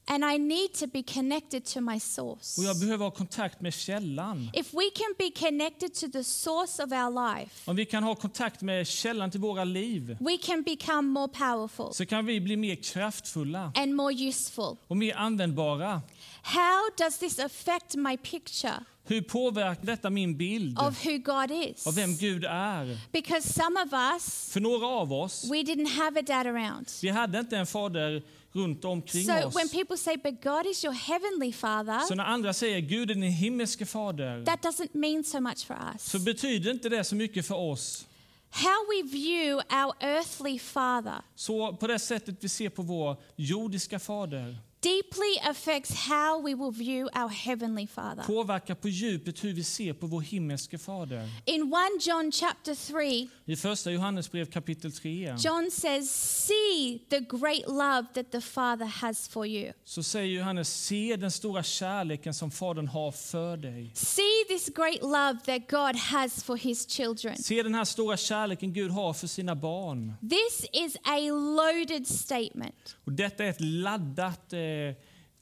And 0.07 0.25
I 0.25 0.39
need 0.39 0.73
to 0.75 0.87
be 0.87 1.03
connected 1.03 1.65
to 1.65 1.81
my 1.81 2.01
source. 2.01 2.61
Och 2.61 2.65
jag 2.65 2.79
behöver 2.81 3.05
ha 3.05 3.11
kontakt 3.11 3.61
med 3.61 3.75
källan. 3.75 4.51
If 4.55 4.75
we 4.75 4.91
can 4.95 5.15
be 5.19 5.31
connected 5.47 5.95
to 5.95 6.09
the 6.13 6.25
source 6.25 6.83
of 6.85 6.93
our 6.93 7.37
life, 7.37 7.71
Om 7.71 7.77
vi 7.77 7.85
kan 7.85 8.03
ha 8.03 8.15
kontakt 8.15 8.63
med 8.63 8.87
källan 8.87 9.31
till 9.31 9.41
våra 9.41 9.65
liv 9.65 10.17
we 10.21 10.37
can 10.39 10.63
become 10.63 11.03
more 11.03 11.29
powerful 11.29 11.93
så 11.95 12.07
kan 12.07 12.27
vi 12.27 12.41
bli 12.41 12.57
mer 12.57 12.75
kraftfulla 12.75 13.73
and 13.75 13.95
more 13.95 14.15
useful. 14.15 14.77
och 14.89 14.97
mer 14.97 15.15
användbara. 15.17 16.03
How 16.43 16.91
does 16.97 17.19
this 17.19 17.39
affect 17.39 17.95
my 17.97 18.17
picture 18.17 18.85
Hur 19.05 19.21
påverkar 19.23 19.87
detta 19.87 20.11
min 20.11 20.37
bild 20.37 20.79
of 20.79 21.05
who 21.07 21.19
God 21.19 21.51
is? 21.51 21.87
av 21.87 21.95
vem 21.95 22.17
Gud 22.17 22.45
är? 22.45 22.99
Because 23.13 23.53
some 23.53 23.81
of 23.83 23.93
us, 24.15 24.51
För 24.53 24.61
några 24.61 24.87
av 24.87 25.13
oss, 25.13 25.45
we 25.51 25.57
didn't 25.63 25.89
have 25.89 26.21
a 26.21 26.23
dad 26.23 26.47
around. 26.47 26.91
vi 27.03 27.09
hade 27.09 27.39
inte 27.39 27.57
en 27.57 27.67
fader 27.67 28.23
runt 28.53 28.85
omkring 28.85 29.25
So 29.25 29.47
oss. 29.47 29.57
when 29.57 29.69
people 29.69 29.97
say, 29.97 30.17
but 30.17 30.43
God 30.43 30.67
is 30.67 30.85
your 30.85 30.95
heavenly 30.95 31.53
father, 31.53 31.99
Så 31.99 32.15
när 32.15 32.25
andra 32.25 32.53
säger 32.53 32.81
Gud 32.81 33.11
är 33.11 33.15
din 33.15 33.23
himmelske 33.23 33.87
fader 33.87 34.45
that 34.45 34.63
doesn't 34.63 34.89
mean 34.93 35.25
so 35.25 35.41
much 35.41 35.67
for 35.67 35.77
us. 35.95 36.03
så 36.11 36.19
betyder 36.19 36.71
inte 36.71 36.89
det 36.89 37.05
så 37.05 37.15
mycket 37.15 37.47
för 37.47 37.55
oss. 37.55 38.07
How 38.51 38.87
we 38.91 39.03
view 39.19 39.55
our 39.55 39.95
earthly 40.01 40.59
father 40.59 41.23
Så 41.35 41.77
på 41.77 41.87
det 41.87 41.99
sättet 41.99 42.45
vi 42.45 42.49
ser 42.49 42.69
på 42.69 42.83
vår 42.83 43.17
jordiska 43.37 43.99
fader 43.99 44.57
deeply 44.83 45.51
affects 45.51 45.95
how 46.09 46.43
we 46.43 46.55
will 46.55 46.71
view 46.71 47.09
our 47.15 47.29
heavenly 47.29 47.87
father. 47.87 48.23
påverkar 48.23 48.75
på 48.75 48.89
djupet 48.89 49.45
hur 49.45 49.53
vi 49.53 49.65
ser 49.65 49.93
på 49.93 50.07
vår 50.07 50.21
himmelske 50.21 50.79
fader. 50.79 51.29
In 51.45 51.63
1 51.97 52.07
John 52.07 52.33
chapter 52.33 52.75
3, 52.75 53.29
I 53.45 53.57
första 53.57 53.91
Johannesbrev 53.91 54.45
kapitel 54.47 54.93
3 54.93 55.35
John 55.39 55.71
says, 55.71 56.11
See 56.47 56.99
the 57.11 57.21
great 57.21 57.69
love 57.69 58.07
that 58.15 58.31
the 58.33 58.41
Father 58.41 58.87
has 58.87 59.29
for 59.29 59.47
you. 59.47 59.73
så 59.85 60.03
säger 60.03 60.39
Johannes, 60.39 60.69
se 60.87 61.17
den 61.17 61.31
stora 61.31 61.63
kärleken 61.63 62.35
som 62.35 62.51
Fadern 62.51 62.89
har 62.89 63.11
för 63.13 63.57
dig. 63.57 63.91
See 63.95 64.45
this 64.49 64.69
great 64.75 65.03
love 65.03 65.39
that 65.47 65.71
God 65.71 65.97
has 65.97 66.45
for 66.45 66.57
his 66.57 66.91
children. 66.91 67.37
Se 67.37 67.63
den 67.63 67.75
här 67.75 67.85
stora 67.85 68.17
kärleken 68.17 68.73
Gud 68.73 68.91
har 68.91 69.13
för 69.13 69.27
sina 69.27 69.55
barn. 69.55 70.15
This 70.31 70.67
is 70.73 70.97
a 71.05 71.19
loaded 71.57 72.07
statement 72.07 72.97
Och 73.05 73.13
detta 73.13 73.45
är 73.45 73.51
ett 73.51 73.61
laddat 73.61 74.53
eh, 74.53 74.59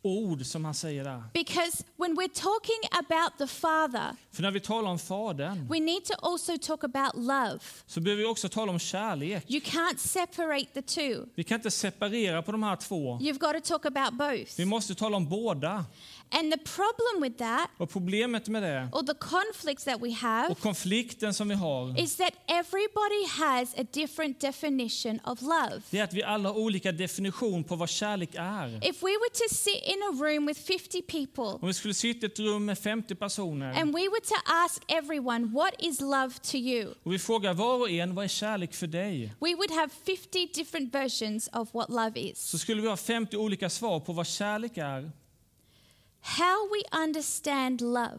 ord 0.03 0.47
som 0.47 0.65
han 0.65 0.75
säger 0.75 1.05
där. 1.05 1.23
because 1.35 1.85
when 1.97 2.17
we're 2.17 2.35
talking 2.35 2.81
about 3.09 3.39
the 3.39 3.47
Father, 3.47 4.17
För 4.33 4.43
när 4.43 4.51
vi 4.51 4.61
talar 4.61 4.91
om 4.91 4.99
Fadern 4.99 5.69
we 5.71 5.81
need 5.81 6.05
to 6.05 6.15
also 6.23 6.57
talk 6.59 6.85
about 6.85 7.15
love. 7.17 7.59
så 7.87 8.01
behöver 8.01 8.23
vi 8.23 8.29
också 8.29 8.49
tala 8.49 8.73
om 8.73 8.79
kärlek. 8.79 9.45
You 9.51 9.61
can't 9.61 9.97
separate 9.99 10.65
the 10.75 10.83
two. 10.83 11.25
Vi 11.35 11.45
kan 11.45 11.55
inte 11.59 11.71
separera 11.71 12.43
på 12.43 12.53
de 12.53 12.63
här 12.63 12.77
två. 12.77 13.19
You've 13.19 13.39
got 13.39 13.65
to 13.65 13.69
talk 13.79 13.87
about 13.87 14.13
both. 14.19 14.51
Vi 14.57 14.65
måste 14.65 14.95
tala 14.95 15.17
om 15.17 15.29
båda. 15.29 15.85
And 16.33 16.53
the 16.53 16.59
problem 16.59 17.23
with 17.23 17.37
that, 17.39 17.71
Och 17.79 17.91
problemet 17.91 18.49
med 18.49 18.63
det, 18.63 18.89
or 18.93 19.03
the 19.03 19.15
conflicts 19.15 19.85
that 19.85 20.03
we 20.03 20.13
have, 20.13 20.49
och 20.49 20.59
konflikten 20.61 21.35
som 21.35 21.49
vi 21.49 21.55
har, 21.55 22.01
is 22.01 22.17
that 22.17 22.33
everybody 22.47 23.27
has 23.29 23.75
a 23.79 23.85
different 23.93 24.41
definition 24.41 25.21
of 25.25 25.43
love. 25.43 25.83
det 25.91 25.99
är 25.99 26.05
att 26.05 26.13
vi 26.15 26.23
alla 26.23 26.49
har 26.49 26.57
olika 26.59 26.93
definition 26.93 27.65
på 27.65 27.77
vad 27.77 27.89
kärlek 27.89 28.31
är. 28.35 28.77
If 28.89 29.03
we 29.03 29.09
were 29.11 29.31
to 29.49 29.55
sit 29.55 29.83
in 29.85 30.03
a 30.03 30.25
room 30.25 30.47
with 30.47 30.61
50 30.61 31.03
people 31.03 31.45
Om 31.61 31.69
vi 31.69 31.75
skulle 31.75 31.95
sitta 31.95 32.27
i 32.27 32.31
ett 32.31 32.39
rum 32.39 32.65
med 32.65 32.79
50 32.79 33.15
personer 33.15 33.81
and 33.81 33.95
we 33.95 34.01
were 34.01 34.21
to 34.21 34.35
ask 34.47 34.83
everyone, 34.89 35.47
What 35.47 35.75
is 35.79 36.01
love 36.01 36.31
to 36.43 36.57
you? 36.57 36.95
och 37.03 37.13
vi 37.13 37.19
frågar 37.19 37.55
var 37.55 37.81
och 37.81 37.91
en, 37.91 38.15
vad 38.15 38.25
är 38.25 38.29
kärlek 38.29 38.75
för 38.75 38.87
dig? 38.87 39.35
We 39.41 39.55
would 39.55 39.71
have 39.71 39.89
50 40.07 40.47
different 40.55 40.95
versions 40.95 41.49
of 41.53 41.75
what 41.75 41.89
love 41.91 42.21
is. 42.21 42.39
Så 42.39 42.59
skulle 42.59 42.83
vi 42.83 42.89
ha 42.89 42.97
50 42.97 43.37
olika 43.37 43.71
svar 43.71 44.01
på 44.01 44.13
vad 44.13 44.27
kärlek 44.27 44.77
är. 44.77 45.11
How 46.23 46.69
we 46.73 46.99
understand 47.05 47.81
love 47.81 48.19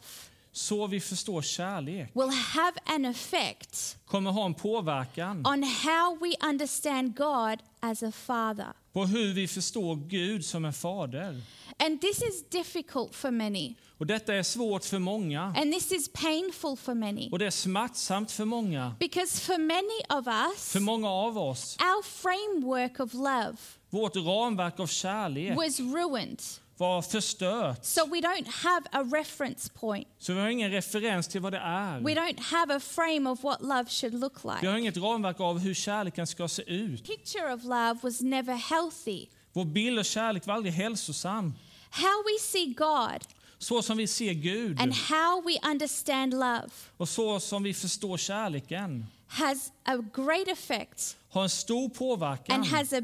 Så 0.53 0.87
vi 0.87 0.99
förstår 0.99 1.41
kärlek 1.41 2.11
will 2.15 2.29
have 2.29 2.73
an 2.85 3.05
effect 3.05 3.97
kommer 4.05 4.31
ha 4.31 4.45
en 4.45 4.53
påverkan 4.53 5.45
on 5.47 5.63
how 5.63 6.17
we 6.21 6.47
understand 6.49 7.17
God 7.17 7.59
as 7.79 8.03
a 8.03 8.11
father. 8.11 8.73
på 8.93 9.05
hur 9.05 9.33
vi 9.33 9.47
förstår 9.47 9.95
Gud 9.95 10.45
som 10.45 10.65
en 10.65 10.73
fader. 10.73 11.41
And 11.79 12.01
this 12.01 12.21
is 12.21 12.43
difficult 12.49 13.15
for 13.15 13.31
many, 13.31 13.75
Och 13.97 14.05
detta 14.07 14.33
är 14.33 14.43
svårt 14.43 14.85
för 14.85 14.99
många 14.99 15.41
and 15.41 15.73
this 15.73 15.91
is 15.91 16.09
painful 16.13 16.77
for 16.77 16.93
many. 16.93 17.29
och 17.31 17.39
det 17.39 17.45
är 17.45 17.51
smärtsamt 17.51 18.31
för 18.31 18.45
många. 18.45 18.95
Because 18.99 19.39
for 19.41 19.57
many 19.57 20.19
of 20.19 20.27
us, 20.27 20.71
För 20.71 20.79
många 20.79 21.09
av 21.09 21.37
oss, 21.37 21.77
our 21.79 22.03
framework 22.03 22.99
of 22.99 23.13
love 23.13 23.57
vårt 23.89 24.15
ramverk 24.15 24.79
av 24.79 24.87
kärlek 24.87 25.55
was 25.57 25.79
ruined. 25.79 26.41
Var 26.81 27.01
förstört. 27.01 27.85
So 27.85 28.05
we 28.05 28.17
don't 28.21 28.47
have 28.47 28.85
a 28.91 29.03
reference 29.13 29.69
point. 29.73 30.07
Så 30.19 30.33
vi 30.33 30.39
har 30.39 30.47
ingen 30.49 30.71
referens 30.71 31.27
till 31.27 31.41
vad 31.41 31.53
det 31.53 31.57
är. 31.59 31.99
We 31.99 32.13
don't 32.13 32.39
have 32.41 32.75
a 32.75 32.79
frame 32.79 33.29
of 33.29 33.43
what 33.43 33.61
love 33.61 33.85
should 33.89 34.13
look 34.19 34.33
Vi 34.43 34.49
like. 34.49 34.67
har 34.67 34.77
inget 34.77 34.97
ramverk 34.97 35.39
av 35.39 35.59
hur 35.59 35.73
kärleken 35.73 36.27
ska 36.27 36.47
se 36.47 36.63
ut. 36.73 37.05
Picture 37.07 37.53
of 37.53 37.63
love 37.63 37.99
was 38.03 38.21
never 38.21 38.53
healthy. 38.55 39.25
Vår 39.53 39.65
bild 39.65 39.99
av 39.99 40.03
kärlek 40.03 40.47
var 40.47 40.53
aldrig 40.53 40.73
hälsosam. 40.73 41.53
How 41.89 42.23
we 42.23 42.39
see 42.39 42.65
God 42.65 43.21
Så 43.57 43.81
som 43.81 43.97
vi 43.97 44.07
ser 44.07 44.33
Gud 44.33 44.81
and 44.81 44.93
how 44.93 45.41
we 45.41 45.69
understand 45.71 46.33
love 46.33 46.69
och 46.97 47.09
så 47.09 47.39
som 47.39 47.63
vi 47.63 47.73
förstår 47.73 48.17
kärleken 48.17 49.05
has 49.27 49.71
a 49.83 49.95
great 50.15 50.47
effect 50.47 51.17
har 51.31 51.43
en 51.43 51.49
stor 51.49 51.89
påverkan, 51.89 52.55
and 52.55 52.65
has 52.65 52.93
a 52.93 53.01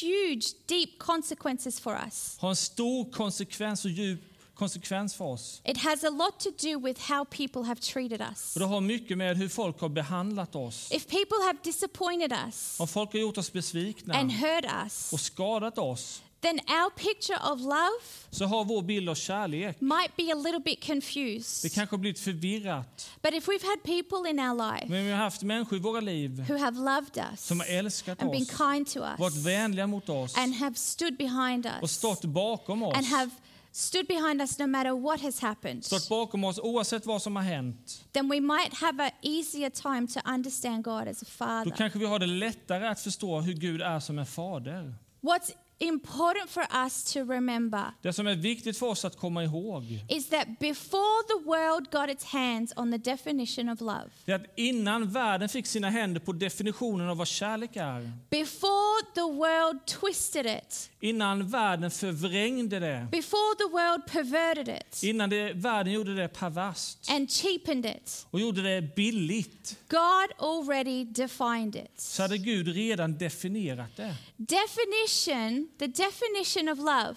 huge, 0.00 0.54
deep 0.66 0.98
consequences 0.98 1.80
for 1.80 1.92
us. 2.06 2.36
har 2.38 2.48
en 2.50 2.56
stor 2.56 3.12
konsekvens 3.12 3.84
och 3.84 3.90
djup 3.90 4.20
konsekvens 4.54 5.14
för 5.14 5.24
oss. 5.24 5.62
It 5.64 5.76
has 5.76 6.04
a 6.04 6.10
lot 6.10 6.40
to 6.40 6.50
do 6.50 6.78
with 6.80 7.00
how 7.00 7.24
people 7.24 7.62
have 7.62 7.80
treated 7.80 8.20
us. 8.20 8.56
Och 8.56 8.60
det 8.60 8.66
har 8.66 8.80
mycket 8.80 9.18
med 9.18 9.36
hur 9.36 9.48
folk 9.48 9.80
har 9.80 9.88
behandlat 9.88 10.56
oss. 10.56 10.92
If 10.92 11.06
people 11.06 11.44
have 11.46 11.58
disappointed 11.62 12.32
us 12.46 12.80
Om 12.80 12.88
folk 12.88 13.12
har 13.12 13.20
gjort 13.20 13.38
oss 13.38 13.52
besvikna 13.52 14.14
and 14.14 14.32
hurt 14.32 14.64
us, 14.84 15.12
och 15.12 15.20
skadat 15.20 15.78
oss 15.78 16.22
then 16.44 16.60
our 16.68 16.90
picture 16.90 17.38
of 17.52 17.60
love 17.60 18.00
så 18.30 18.44
har 18.44 18.64
vår 18.64 18.82
bild 18.82 19.08
av 19.08 19.14
kärlek 19.14 19.80
might 19.80 20.16
be 20.16 20.32
a 20.32 20.34
little 20.34 20.60
bit 20.60 20.80
det 20.80 20.86
confused. 20.86 21.72
kanske 21.74 21.92
har 21.96 21.98
blivit 21.98 22.20
förvirrat. 22.20 23.10
But 23.22 23.34
if 23.34 23.48
we've 23.48 23.64
had 23.66 23.82
people 23.82 24.30
in 24.30 24.40
our 24.40 24.72
life 24.72 24.86
Men 24.88 25.04
vi 25.04 25.10
har 25.10 25.18
haft 25.18 25.42
människor 25.42 25.78
i 25.78 25.80
våra 25.80 26.00
liv 26.00 26.44
who 26.48 26.56
have 26.58 26.78
loved 26.78 27.16
us 27.32 27.40
som 27.46 27.60
har 27.60 27.66
älskat 27.66 28.22
and 28.22 28.30
been 28.30 28.42
oss, 28.42 28.48
kind 28.58 28.86
to 28.86 29.00
varit 29.00 29.34
us 29.36 29.46
vänliga 29.46 29.86
mot 29.86 30.08
oss 30.08 30.36
and 30.38 30.54
have 30.54 30.74
stood 30.76 31.16
behind 31.16 31.66
och 31.66 31.82
us 31.82 31.92
stått 31.92 32.24
bakom 32.24 32.82
oss. 32.82 32.96
and 32.96 33.06
have 33.06 33.30
stood 33.72 34.06
behind 34.06 34.40
us 34.40 34.58
no 34.58 34.66
matter 34.66 34.92
what 34.92 35.20
has 35.20 35.40
happened, 35.40 35.84
Stått 35.84 36.08
bakom 36.08 36.44
oss 36.44 36.58
oavsett 36.58 37.06
vad 37.06 37.22
som 37.22 37.36
har 37.36 37.42
hänt. 37.42 38.04
then 38.12 38.28
we 38.28 38.40
might 38.40 38.74
have 38.74 39.04
an 39.04 39.10
easier 39.22 39.70
time 39.70 40.06
to 40.06 40.20
understand 40.34 40.84
God 40.84 41.08
as 41.08 41.22
a 41.22 41.26
Då 41.26 41.30
father. 41.30 41.70
kanske 41.76 41.98
vi 41.98 42.06
har 42.06 42.18
det 42.18 42.26
lättare 42.26 42.86
att 42.88 43.00
förstå 43.00 43.40
hur 43.40 43.52
Gud 43.54 43.82
är 43.82 44.00
som 44.00 44.18
en 44.18 44.26
fader. 44.26 44.94
What's 45.22 45.50
important 45.88 46.50
for 46.50 46.62
us 46.84 47.12
to 47.12 47.18
remember 47.24 47.84
Det 48.02 48.12
som 48.12 48.26
är 48.26 48.34
viktigt 48.34 48.78
för 48.78 48.86
oss 48.86 49.04
att 49.04 49.16
komma 49.16 49.44
ihåg 49.44 50.04
is 50.08 50.28
that 50.28 50.46
before 50.60 51.22
the 51.28 51.44
world 51.44 51.90
got 51.90 52.10
its 52.10 52.24
hands 52.24 52.72
on 52.76 52.92
the 52.92 52.98
definition 53.10 53.68
of 53.68 53.80
love, 53.80 54.10
det 54.24 54.32
är 54.32 54.36
att 54.36 54.46
innan 54.56 55.10
världen 55.12 55.48
fick 55.48 55.66
sina 55.66 55.90
händer 55.90 56.20
på 56.20 56.32
definitionen 56.32 57.08
av 57.08 57.16
vad 57.16 57.28
kärlek 57.28 57.76
är, 57.76 58.12
before 58.30 59.02
the 59.14 59.20
world 59.20 59.86
twisted 59.86 60.46
it, 60.46 60.90
innan 61.00 61.48
världen 61.48 61.90
förvrängde 61.90 62.78
det, 62.78 63.06
before 63.10 63.54
the 63.58 63.72
world 63.72 64.06
perverted 64.06 64.68
it 64.68 65.02
innan 65.02 65.30
det, 65.30 65.52
världen 65.52 65.92
gjorde 65.92 66.14
det 66.14 66.28
perverst 66.28 67.10
and 67.10 67.30
cheapened 67.30 67.86
it, 67.86 68.26
och 68.30 68.40
gjorde 68.40 68.62
det 68.62 68.94
billigt, 68.96 69.78
God 69.88 70.48
already 70.48 71.04
defined 71.04 71.76
it. 71.76 72.00
så 72.00 72.22
hade 72.22 72.38
Gud 72.38 72.68
redan 72.68 73.18
definierat 73.18 73.96
det. 73.96 74.14
Definition, 74.36 75.68
the 75.78 75.86
definition 75.86 76.68
of 76.68 76.78
love 76.78 77.14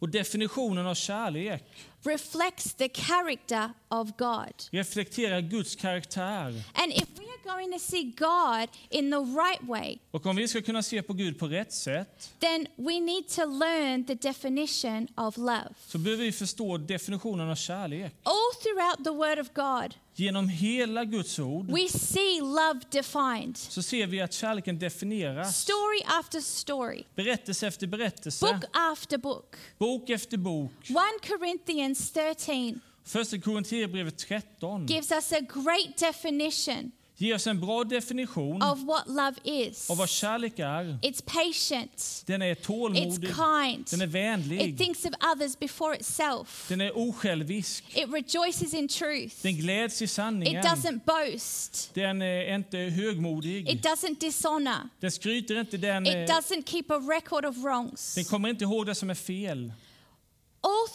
Och 0.00 0.08
definitionen 0.08 0.86
av 0.86 0.94
kärlek 0.94 1.64
reflects 2.02 2.74
the 2.74 2.88
character 2.88 3.70
of 3.88 4.16
God. 4.18 4.52
reflekterar 4.70 5.40
Guds 5.40 5.76
karaktär. 5.76 6.62
And 6.74 6.92
if 6.92 7.08
we 7.18 7.24
going 7.44 7.72
to 7.72 7.78
see 7.78 8.02
God 8.04 8.68
in 8.90 9.10
the 9.10 9.16
right 9.18 9.62
way, 9.62 9.98
Och 10.10 10.26
om 10.26 10.36
vi 10.36 10.48
ska 10.48 10.62
kunna 10.62 10.82
se 10.82 11.02
på 11.02 11.12
Gud 11.12 11.38
på 11.38 11.46
rätt 11.46 11.72
sätt 11.72 12.30
then 12.38 12.66
we 12.76 13.00
need 13.00 13.28
to 13.28 13.44
learn 13.44 14.04
the 14.04 14.14
definition 14.14 15.08
of 15.16 15.36
love. 15.36 15.68
så 15.86 15.98
behöver 15.98 16.24
vi 16.24 16.32
förstå 16.32 16.76
definitionen 16.78 17.50
av 17.50 17.54
kärlek. 17.54 18.12
All 18.22 18.34
throughout 18.62 19.04
the 19.04 19.10
Word 19.10 19.38
of 19.38 19.48
God, 19.54 19.94
Genom 20.14 20.48
hela 20.48 21.04
Guds 21.04 21.38
ord 21.38 21.66
we 21.70 21.88
see 21.88 22.40
love 22.40 22.80
defined. 22.90 23.56
så 23.56 23.82
ser 23.82 24.06
vi 24.06 24.20
att 24.20 24.32
kärleken 24.32 24.78
definieras. 24.78 25.56
Story 25.62 26.00
after 26.06 26.40
story, 26.40 27.04
Berättelse 27.14 27.66
efter 27.66 27.86
berättelse, 27.86 28.46
book 28.46 28.64
after 28.72 29.18
book. 29.18 29.56
bok 29.78 30.10
efter 30.10 30.36
bok. 30.36 30.72
1 30.82 30.96
Corinthians 31.28 32.10
13 32.12 32.80
Första 33.04 33.38
Korinthierbrevet 33.38 34.18
13 34.18 34.86
gives 34.86 35.12
us 35.12 35.32
a 35.32 35.40
great 35.40 35.96
definition 35.98 36.92
ger 37.18 37.34
oss 37.34 37.46
en 37.46 37.60
bra 37.60 37.84
definition 37.84 38.62
of 38.62 38.78
what 38.82 39.08
love 39.08 39.36
is. 39.44 39.90
av 39.90 39.96
vad 39.96 40.08
kärlek 40.08 40.58
är. 40.58 40.98
It's 41.02 41.22
patient, 41.24 42.22
Den 42.26 42.42
är 42.42 42.54
it's 42.54 42.62
tålmodig, 42.62 43.28
kind, 43.28 43.86
den 43.90 44.00
är 44.00 44.06
it 44.06 44.10
vänlig, 44.10 44.78
thinks 44.78 45.04
of 45.04 45.12
others 45.34 45.58
before 45.58 45.96
itself, 45.96 46.66
den 46.68 46.80
är 46.80 46.98
osjälvisk, 46.98 47.84
it 47.88 48.08
rejoices 48.12 48.74
in 48.74 48.88
truth, 48.88 49.36
den 49.42 49.56
gläds 49.56 50.02
i 50.02 50.04
it 50.04 50.10
sanningen, 50.10 50.64
doesn't 50.64 51.00
boast, 51.04 51.90
den 51.94 52.22
är 52.22 52.54
inte 52.54 52.78
högmodig, 52.78 53.68
it 53.68 53.84
doesn't 53.84 54.20
dishonor, 54.20 54.88
den 55.00 55.10
skryter 55.10 55.60
inte, 55.60 55.76
den, 55.76 56.06
it 56.06 56.30
doesn't 56.30 56.62
keep 56.66 56.84
a 56.88 56.98
record 56.98 57.44
of 57.44 57.56
wrongs. 57.56 58.14
den 58.14 58.24
kommer 58.24 58.48
inte 58.48 58.64
ihåg 58.64 58.86
det 58.86 58.94
som 58.94 59.10
är 59.10 59.14
fel. 59.14 59.72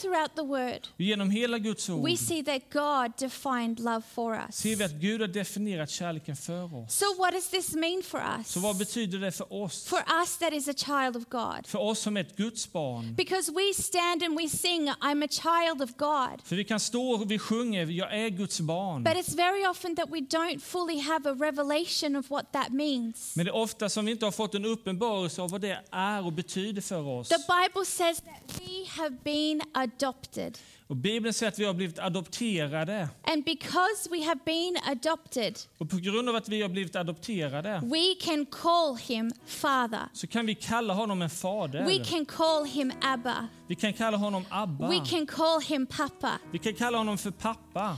Throughout 0.04 0.36
the 0.36 0.42
Word, 0.42 0.88
genom 0.98 1.30
hela 1.30 1.60
Guds 1.60 1.90
ord 1.90 2.04
we 2.04 2.18
see 2.18 2.44
that 2.44 2.62
God 2.70 3.18
defined 3.18 3.80
love 3.80 4.02
for 4.14 4.34
us. 4.36 4.56
ser 4.56 4.76
vi 4.76 4.84
att 4.84 4.92
Gud 4.92 5.22
har 5.22 5.28
definierat 5.28 5.90
kärleken 5.90 6.36
för 6.36 6.76
oss. 6.76 6.94
So, 6.94 7.06
what 7.18 7.34
does 7.34 7.50
this 7.50 7.74
mean 7.76 8.04
for 8.04 8.20
us? 8.20 8.48
Så 8.48 8.60
vad 8.60 8.78
betyder 8.78 9.20
det 9.20 9.32
för 9.32 9.54
oss? 9.54 9.86
For 9.86 10.00
us 10.22 10.38
that 10.38 10.54
is 10.54 10.68
a 10.68 10.74
child 10.74 11.18
of 11.18 11.30
God. 11.30 11.68
För 11.68 11.80
oss 11.80 12.00
som 12.00 12.18
är 12.18 12.22
ett 12.22 12.36
Guds 12.36 12.72
barn. 12.72 13.16
Because 13.16 13.52
we 13.52 13.74
stand 13.84 14.24
and 14.24 14.38
we 14.38 14.50
sing, 14.50 14.90
I'm 14.90 15.26
a 15.26 15.28
child 15.30 15.82
of 15.82 15.98
God. 15.98 16.42
För 16.44 16.56
vi 16.56 16.64
kan 16.64 16.80
stå 16.80 17.12
och 17.12 17.32
vi 17.32 17.40
sjunger, 17.40 17.86
jag 17.86 18.20
är 18.20 18.30
Guds 18.30 18.62
barn. 18.62 19.04
But 19.04 19.14
it's 19.14 19.36
very 19.36 19.68
often 19.68 19.96
that 19.96 20.10
we 20.10 20.20
don't 20.20 20.60
fully 20.60 21.00
have 21.00 21.30
a 21.30 21.34
revelation 21.34 22.16
of 22.16 22.30
what 22.30 22.52
that 22.52 22.70
means. 22.70 23.36
Men 23.36 23.46
det 23.46 23.52
är 23.52 23.56
ofta 23.56 23.90
som 23.90 24.06
vi 24.06 24.12
inte 24.12 24.26
har 24.26 24.32
fått 24.32 24.56
en 24.56 24.66
uppenbarelse 24.66 25.42
av 25.42 25.50
vad 25.50 25.62
det 25.62 25.82
är 25.92 26.26
och 26.26 26.34
betyder 26.34 26.82
för 26.82 27.08
oss. 27.08 27.30
The 27.30 27.36
Bible 27.38 27.86
says 27.86 28.22
that 28.22 28.62
we 28.62 28.86
have 29.02 29.18
been 29.24 29.62
adopted. 29.98 30.58
Och 30.88 30.96
Bibeln 30.96 31.34
säger 31.34 31.52
att 31.52 31.60
vi 31.60 31.66
har 31.66 31.74
blivit 31.74 32.00
adopterade. 32.00 33.10
And 33.24 33.44
because 33.46 34.10
we 34.12 34.24
have 34.26 34.40
been 34.46 34.78
adopted, 34.86 35.60
Och 35.78 35.90
på 35.90 35.98
grund 35.98 36.30
av 36.30 36.36
att 36.36 36.50
vi 36.50 36.62
har 36.62 36.70
blivit 36.70 36.96
adopterade 36.96 37.82
we 37.84 38.16
can 38.22 38.46
call 38.46 38.98
him 38.98 39.32
Father. 39.46 40.02
så 40.14 40.28
kan 40.28 40.46
vi 40.46 40.56
kalla 40.56 40.94
honom 40.94 41.22
en 41.22 41.30
fader. 41.30 41.86
We 41.86 42.06
can 42.06 42.26
call 42.26 42.66
him 42.66 42.92
Abba. 43.02 43.48
Vi 43.68 43.76
kan 43.76 43.94
kalla 43.94 44.18
honom 44.18 44.46
Abba. 44.50 44.90
We 44.90 45.00
can 45.06 45.26
call 45.28 45.62
him 45.62 45.86
Papa. 45.86 46.40
Vi 46.52 46.60
kan 46.60 46.74
kalla 46.74 46.98
honom 46.98 47.18
för 47.18 47.32
pappa. 47.32 47.98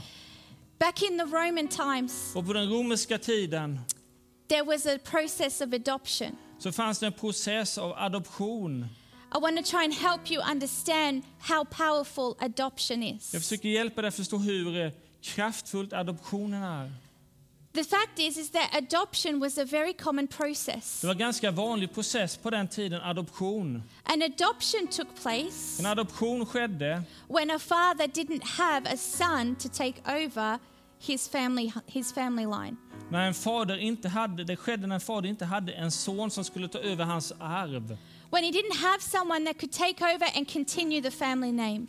Back 0.78 1.02
in 1.02 1.18
the 1.18 1.24
Roman 1.24 1.68
times, 1.68 2.36
Och 2.36 2.46
på 2.46 2.52
den 2.52 2.68
romerska 2.70 3.18
tiden 3.18 3.80
there 4.48 4.62
was 4.62 4.86
a 4.86 4.98
process 5.04 5.60
of 5.60 5.72
adoption. 5.72 6.36
så 6.58 6.72
fanns 6.72 6.98
det 6.98 7.06
en 7.06 7.12
process 7.12 7.78
av 7.78 7.92
adoption. 7.98 8.86
I 9.36 9.38
want 9.38 9.56
to 9.56 9.70
try 9.70 9.84
and 9.84 9.94
help 9.94 10.30
you 10.30 10.40
understand 10.52 11.22
how 11.38 11.64
powerful 11.64 12.34
adoption 12.38 13.02
Jag 13.02 13.16
is. 13.16 13.30
försöker 13.30 13.68
hjälpa 13.68 14.02
dig 14.02 14.08
att 14.08 14.14
förstå 14.14 14.36
hur 14.38 14.84
eh, 14.84 14.90
kraftfullt 15.22 15.92
adoptionen 15.92 16.62
är. 16.62 16.92
The 17.74 17.84
fact 17.84 18.18
is, 18.18 18.38
is 18.38 18.50
that 18.50 18.74
adoption 18.74 19.40
was 19.40 19.58
a 19.58 19.64
very 19.64 19.92
common 19.92 20.26
process. 20.26 21.00
Det 21.00 21.06
var 21.06 21.14
en 21.14 21.18
ganska 21.18 21.50
vanlig 21.50 21.94
process 21.94 22.36
på 22.36 22.50
den 22.50 22.68
tiden, 22.68 23.00
adoption. 23.02 23.82
An 24.04 24.22
adoption 24.22 24.86
took 24.90 25.08
place 25.22 25.80
En 25.80 25.86
adoption 25.86 26.46
skedde 26.46 27.02
when 27.28 27.50
a 27.50 27.58
father 27.58 28.06
didn't 28.06 28.44
have 28.44 28.88
a 28.92 28.96
son 28.96 29.56
to 29.56 29.68
take 29.68 29.94
over 30.26 30.58
his 31.00 31.28
family, 31.28 31.72
his 31.86 32.12
family 32.12 32.46
line. 32.46 32.76
när 33.10 33.26
en 33.26 33.34
fader 33.34 33.76
inte 33.76 34.08
hade, 34.08 34.44
det 34.44 34.56
skedde 34.56 34.86
när 34.86 34.94
en 34.94 35.00
fader 35.00 35.28
inte 35.28 35.44
hade 35.44 35.72
en 35.72 35.90
son 35.92 36.30
som 36.30 36.44
skulle 36.44 36.68
ta 36.68 36.78
över 36.78 37.04
hans 37.04 37.32
arv. 37.40 37.96
When 38.30 38.44
he 38.44 38.50
didn't 38.50 38.76
have 38.76 39.00
someone 39.00 39.44
that 39.44 39.58
could 39.58 39.72
take 39.72 40.14
over 40.14 40.26
and 40.36 40.52
continue 40.52 41.00
the 41.00 41.10
family 41.10 41.52
name. 41.52 41.86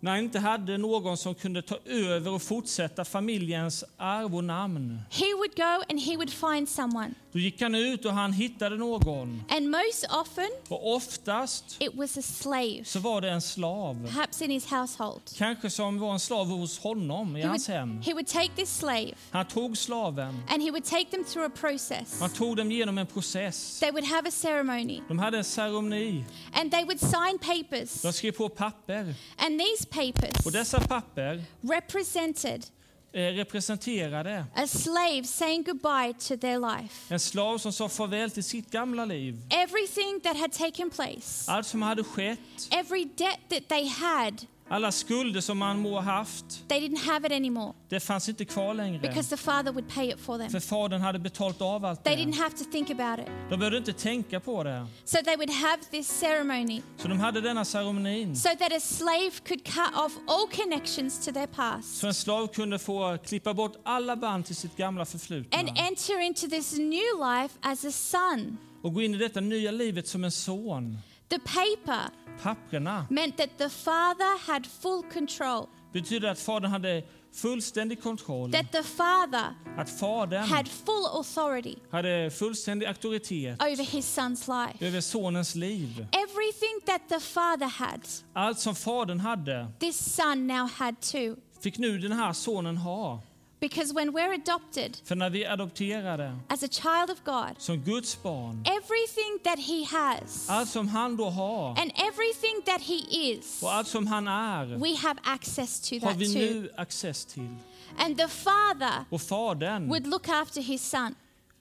När 0.00 0.10
han 0.10 0.20
inte 0.20 0.38
hade 0.38 0.78
någon 0.78 1.16
som 1.16 1.34
kunde 1.34 1.62
ta 1.62 1.78
över 1.84 2.32
och 2.32 2.42
fortsätta 2.42 3.04
familjens 3.04 3.84
arv 3.96 4.36
och 4.36 4.44
namn. 4.44 4.98
He 5.10 5.34
would 5.34 5.56
go 5.56 5.84
and 5.88 6.00
he 6.00 6.16
would 6.16 6.30
find 6.30 6.68
someone. 6.68 7.14
Då 7.32 7.38
gick 7.38 7.60
han 7.62 7.74
ut 7.74 8.04
och 8.04 8.12
han 8.12 8.32
hittade 8.32 8.76
någon. 8.76 9.44
And 9.48 9.70
most 9.70 10.06
often, 10.20 10.48
Och 10.68 10.94
oftast 10.94 11.76
it 11.80 11.94
was 11.94 12.16
a 12.18 12.22
slave, 12.22 12.84
så 12.84 12.98
var 12.98 13.20
det 13.20 13.30
en 13.30 13.40
slav. 13.40 14.06
perhaps 14.06 14.42
in 14.42 14.50
his 14.50 14.66
household. 14.66 15.20
Kanske 15.38 15.70
som 15.70 15.98
var 15.98 16.12
en 16.12 16.20
slav 16.20 16.46
hos 16.46 16.78
honom 16.78 17.36
i 17.36 17.40
He 17.42 17.48
hans 17.48 17.68
would, 17.68 17.78
hem. 17.78 18.00
he 18.02 18.12
would 18.12 18.26
take 18.26 18.48
this 18.56 18.76
slave 18.78 19.12
Han 19.30 19.46
tog 19.46 19.76
slaven. 19.78 20.42
and 20.48 20.62
he 20.62 20.70
would 20.70 20.84
take 20.84 21.04
them 21.10 21.24
through 21.24 21.46
a 21.46 21.50
process. 21.60 22.20
Han 22.20 22.30
tog 22.30 22.56
dem 22.56 22.70
genom 22.72 22.98
en 22.98 23.06
process. 23.06 23.80
They 23.80 23.90
would 23.90 24.04
have 24.04 24.28
a 24.28 24.32
ceremony 24.32 25.00
De 25.08 25.18
hade 25.18 25.38
en 25.38 25.44
ceremoni. 25.44 26.24
and 26.52 26.70
they 26.72 26.84
would 26.84 27.00
sign 27.00 27.38
papers. 27.38 28.02
De 28.02 28.12
skrev 28.12 28.32
på 28.32 28.48
papper. 28.48 29.14
And 29.38 29.60
these 29.60 29.86
papers 29.86 30.46
Och 30.46 30.52
dessa 30.52 30.80
papper 30.80 31.44
represented 31.62 32.66
representerade 33.12 34.44
a 34.54 34.66
slave 34.66 35.26
saying 35.26 35.62
goodbye 35.62 36.12
to 36.28 36.36
their 36.36 36.58
life. 36.58 37.12
en 37.12 37.20
slav 37.20 37.58
som 37.58 37.72
sa 37.72 37.88
farväl 37.88 38.30
till 38.30 38.44
sitt 38.44 38.70
gamla 38.70 39.04
liv. 39.04 39.36
Everything 39.50 40.20
that 40.22 40.36
had 40.36 40.52
taken 40.52 40.90
place, 40.90 41.48
Allt 41.48 41.66
som 41.66 41.82
hade 41.82 42.04
skett, 42.04 42.38
every 42.70 43.04
debt 43.04 43.40
that 43.48 43.68
they 43.68 43.86
had, 43.88 44.46
alla 44.68 44.92
skulder 44.92 45.40
som 45.40 45.58
man 45.58 45.78
må 45.78 45.90
ha 46.00 46.00
haft, 46.00 46.68
they 46.68 46.80
didn't 46.88 46.98
have 47.04 47.26
it 47.26 47.32
anymore 47.32 47.72
det 47.88 48.00
fanns 48.00 48.28
inte 48.28 48.44
kvar 48.44 48.74
längre. 48.74 48.98
because 49.00 49.30
the 49.30 49.36
father 49.36 49.72
would 49.72 49.88
pay 49.94 50.08
it 50.08 50.20
for 50.20 50.38
them. 50.38 50.50
För 50.50 50.60
fadern 50.60 51.00
hade 51.00 51.18
betalt 51.18 51.60
av 51.62 51.84
allt 51.84 52.04
They 52.04 52.16
det. 52.16 52.22
didn't 52.22 52.36
have 52.42 52.56
to 52.56 52.64
think 52.72 52.90
about 52.90 53.18
it. 53.18 53.32
De 53.50 53.56
behövde 53.58 53.78
inte 53.78 53.92
tänka 53.92 54.40
på 54.40 54.62
det. 54.64 54.86
So 55.04 55.18
they 55.24 55.36
would 55.36 55.50
have 55.50 55.78
this 55.90 56.08
ceremony 56.20 56.82
Så 56.96 57.08
de 57.08 57.20
hade 57.20 57.40
denna 57.40 57.64
ceremonin. 57.64 58.36
so 58.36 58.48
that 58.58 58.72
a 58.72 58.80
slave 58.80 59.30
could 59.48 59.64
cut 59.64 59.94
off 60.06 60.12
all 60.28 60.48
connections 60.62 61.26
to 61.26 61.32
their 61.32 61.46
past 61.46 61.96
Så 61.98 62.06
en 62.06 62.14
slav 62.14 62.46
kunde 62.46 62.78
få 62.78 63.18
klippa 63.18 63.54
bort 63.54 63.76
alla 63.84 64.16
band 64.16 64.44
till 64.44 64.56
sitt 64.56 64.76
gamla 64.76 65.04
förflutna. 65.04 65.58
and 65.58 65.68
enter 65.78 66.20
into 66.20 66.48
this 66.48 66.72
new 66.78 67.18
life 67.32 67.54
as 67.60 67.84
a 67.84 67.90
son. 67.92 68.58
Och 68.82 68.94
gå 68.94 69.02
in 69.02 69.14
i 69.14 69.18
detta 69.18 69.40
nya 69.40 69.70
livet 69.70 70.08
som 70.08 70.24
en 70.24 70.30
son. 70.30 70.98
The 71.28 71.38
paper 71.38 72.00
Papperna 72.42 73.06
meant 73.10 73.36
that 73.36 73.58
the 73.58 73.68
father 73.68 74.38
had 74.52 74.66
full 74.66 75.02
control, 75.12 75.68
betyder 75.92 76.28
att 76.30 76.38
fadern 76.38 76.70
hade 76.70 77.02
fullständig 77.32 78.02
kontroll. 78.02 78.50
that 78.52 78.72
the 78.72 78.82
father 78.82 79.54
Att 79.78 79.90
fadern 79.90 80.42
had 80.44 80.68
full 80.68 81.06
authority 81.20 81.76
hade 81.90 82.30
fullständig 82.30 82.86
auktoritet 82.86 83.62
over 83.62 83.84
his 83.84 84.04
son's 84.18 84.48
life. 84.66 84.84
över 84.86 85.00
sonens 85.00 85.54
liv. 85.54 86.06
Everything 86.12 86.80
that 86.86 87.08
the 87.08 87.20
father 87.20 87.66
had, 87.66 88.00
Allt 88.34 88.58
som 88.58 88.74
fadern 88.74 89.20
hade 89.20 89.66
this 89.80 90.14
son 90.14 90.46
now 90.46 90.66
had 90.68 91.00
too. 91.00 91.36
fick 91.60 91.78
nu 91.78 91.98
den 91.98 92.12
här 92.12 92.32
sonen 92.32 92.76
ha. 92.76 93.20
Because 93.62 93.94
when 93.94 94.12
we're 94.12 94.34
adopted 94.34 94.96
För 95.04 95.14
när 95.14 95.30
vi 95.30 95.44
är 95.44 95.50
adopterade 95.52 96.36
as 96.48 96.62
a 96.62 96.68
child 96.68 97.10
of 97.10 97.24
God, 97.24 97.54
som 97.58 97.76
Guds 97.76 98.22
barn, 98.22 98.64
everything 98.66 99.38
that 99.44 99.58
he 99.58 99.84
has 99.98 100.50
allt 100.50 100.68
som 100.68 100.88
han 100.88 101.16
då 101.16 101.30
har 101.30 101.68
and 101.68 101.92
everything 101.94 102.62
that 102.66 102.80
he 102.80 102.94
is, 103.10 103.62
och 103.62 103.74
allt 103.74 103.88
som 103.88 104.06
han 104.06 104.28
är 104.28 104.66
we 104.66 104.96
have 104.96 105.20
access 105.22 105.80
to 105.80 105.94
har 105.94 106.08
that 106.12 106.16
vi 106.16 106.32
too. 106.32 106.40
nu 106.40 106.70
access 106.76 107.24
till. 107.24 107.56
And 107.98 108.18
the 108.18 108.28
father 108.28 109.04
Och 109.10 109.22
fadern, 109.22 109.88
would 109.88 110.06
look 110.06 110.28
after 110.28 110.60
his 110.62 110.82
son. 110.82 111.14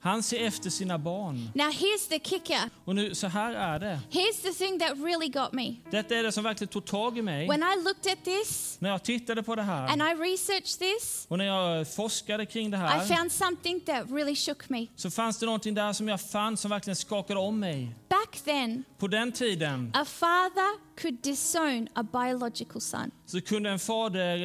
Han 0.04 0.24
ser 0.24 0.46
efter 0.46 0.70
sina 0.70 0.98
barn. 0.98 1.50
Now, 1.56 1.70
here's 1.72 2.10
the 2.10 2.20
kicker. 2.20 2.70
Och 2.86 2.96
nu, 2.96 3.16
så 3.16 3.28
här 3.28 3.54
är 3.54 3.80
det. 3.80 4.00
Here's 4.12 4.42
the 4.44 4.52
thing 4.66 4.80
that 4.80 4.92
really 4.98 5.28
got 5.30 5.54
me. 5.54 5.76
Detta 5.92 6.16
är 6.16 6.24
det 6.24 6.32
som 6.32 6.44
verkligen 6.44 6.68
tog 6.70 6.86
tag 6.86 7.18
i 7.18 7.22
mig. 7.22 7.48
When 7.48 7.64
I 7.64 7.84
looked 7.84 8.12
at 8.14 8.24
this 8.26 8.78
När 8.80 8.90
jag 8.90 9.04
tittade 9.04 9.44
på 9.44 9.56
det 9.56 9.62
and 9.62 10.02
här 10.02 10.16
I 10.16 10.34
researched 10.34 10.80
this, 10.80 11.26
och 11.30 11.38
när 11.38 11.46
jag 11.46 11.94
forskade 11.96 12.46
kring 12.46 12.72
det 12.72 12.78
I 12.78 12.80
här 12.80 13.06
found 13.06 13.32
something 13.32 13.80
that 13.80 14.12
really 14.12 14.36
shook 14.36 14.70
me. 14.70 14.88
så 14.96 15.12
fanns 15.12 15.40
det 15.40 15.46
någonting 15.46 15.74
där 15.74 15.94
som 15.94 16.08
jag 16.08 16.22
fann 16.22 16.58
som 16.58 16.70
verkligen 16.72 16.96
skakade 16.96 17.40
om 17.40 17.60
mig. 17.60 17.96
Back 18.10 18.42
then, 18.46 18.84
På 18.98 19.08
den 19.08 19.32
tiden 19.32 19.92
a 19.94 20.06
father 20.06 20.96
could 21.02 21.18
disown 21.22 21.88
a 21.94 22.04
biological 22.04 22.82
son. 22.82 23.12
så 23.26 23.42
kunde 23.42 23.70
en 23.70 23.80
fader 23.80 24.38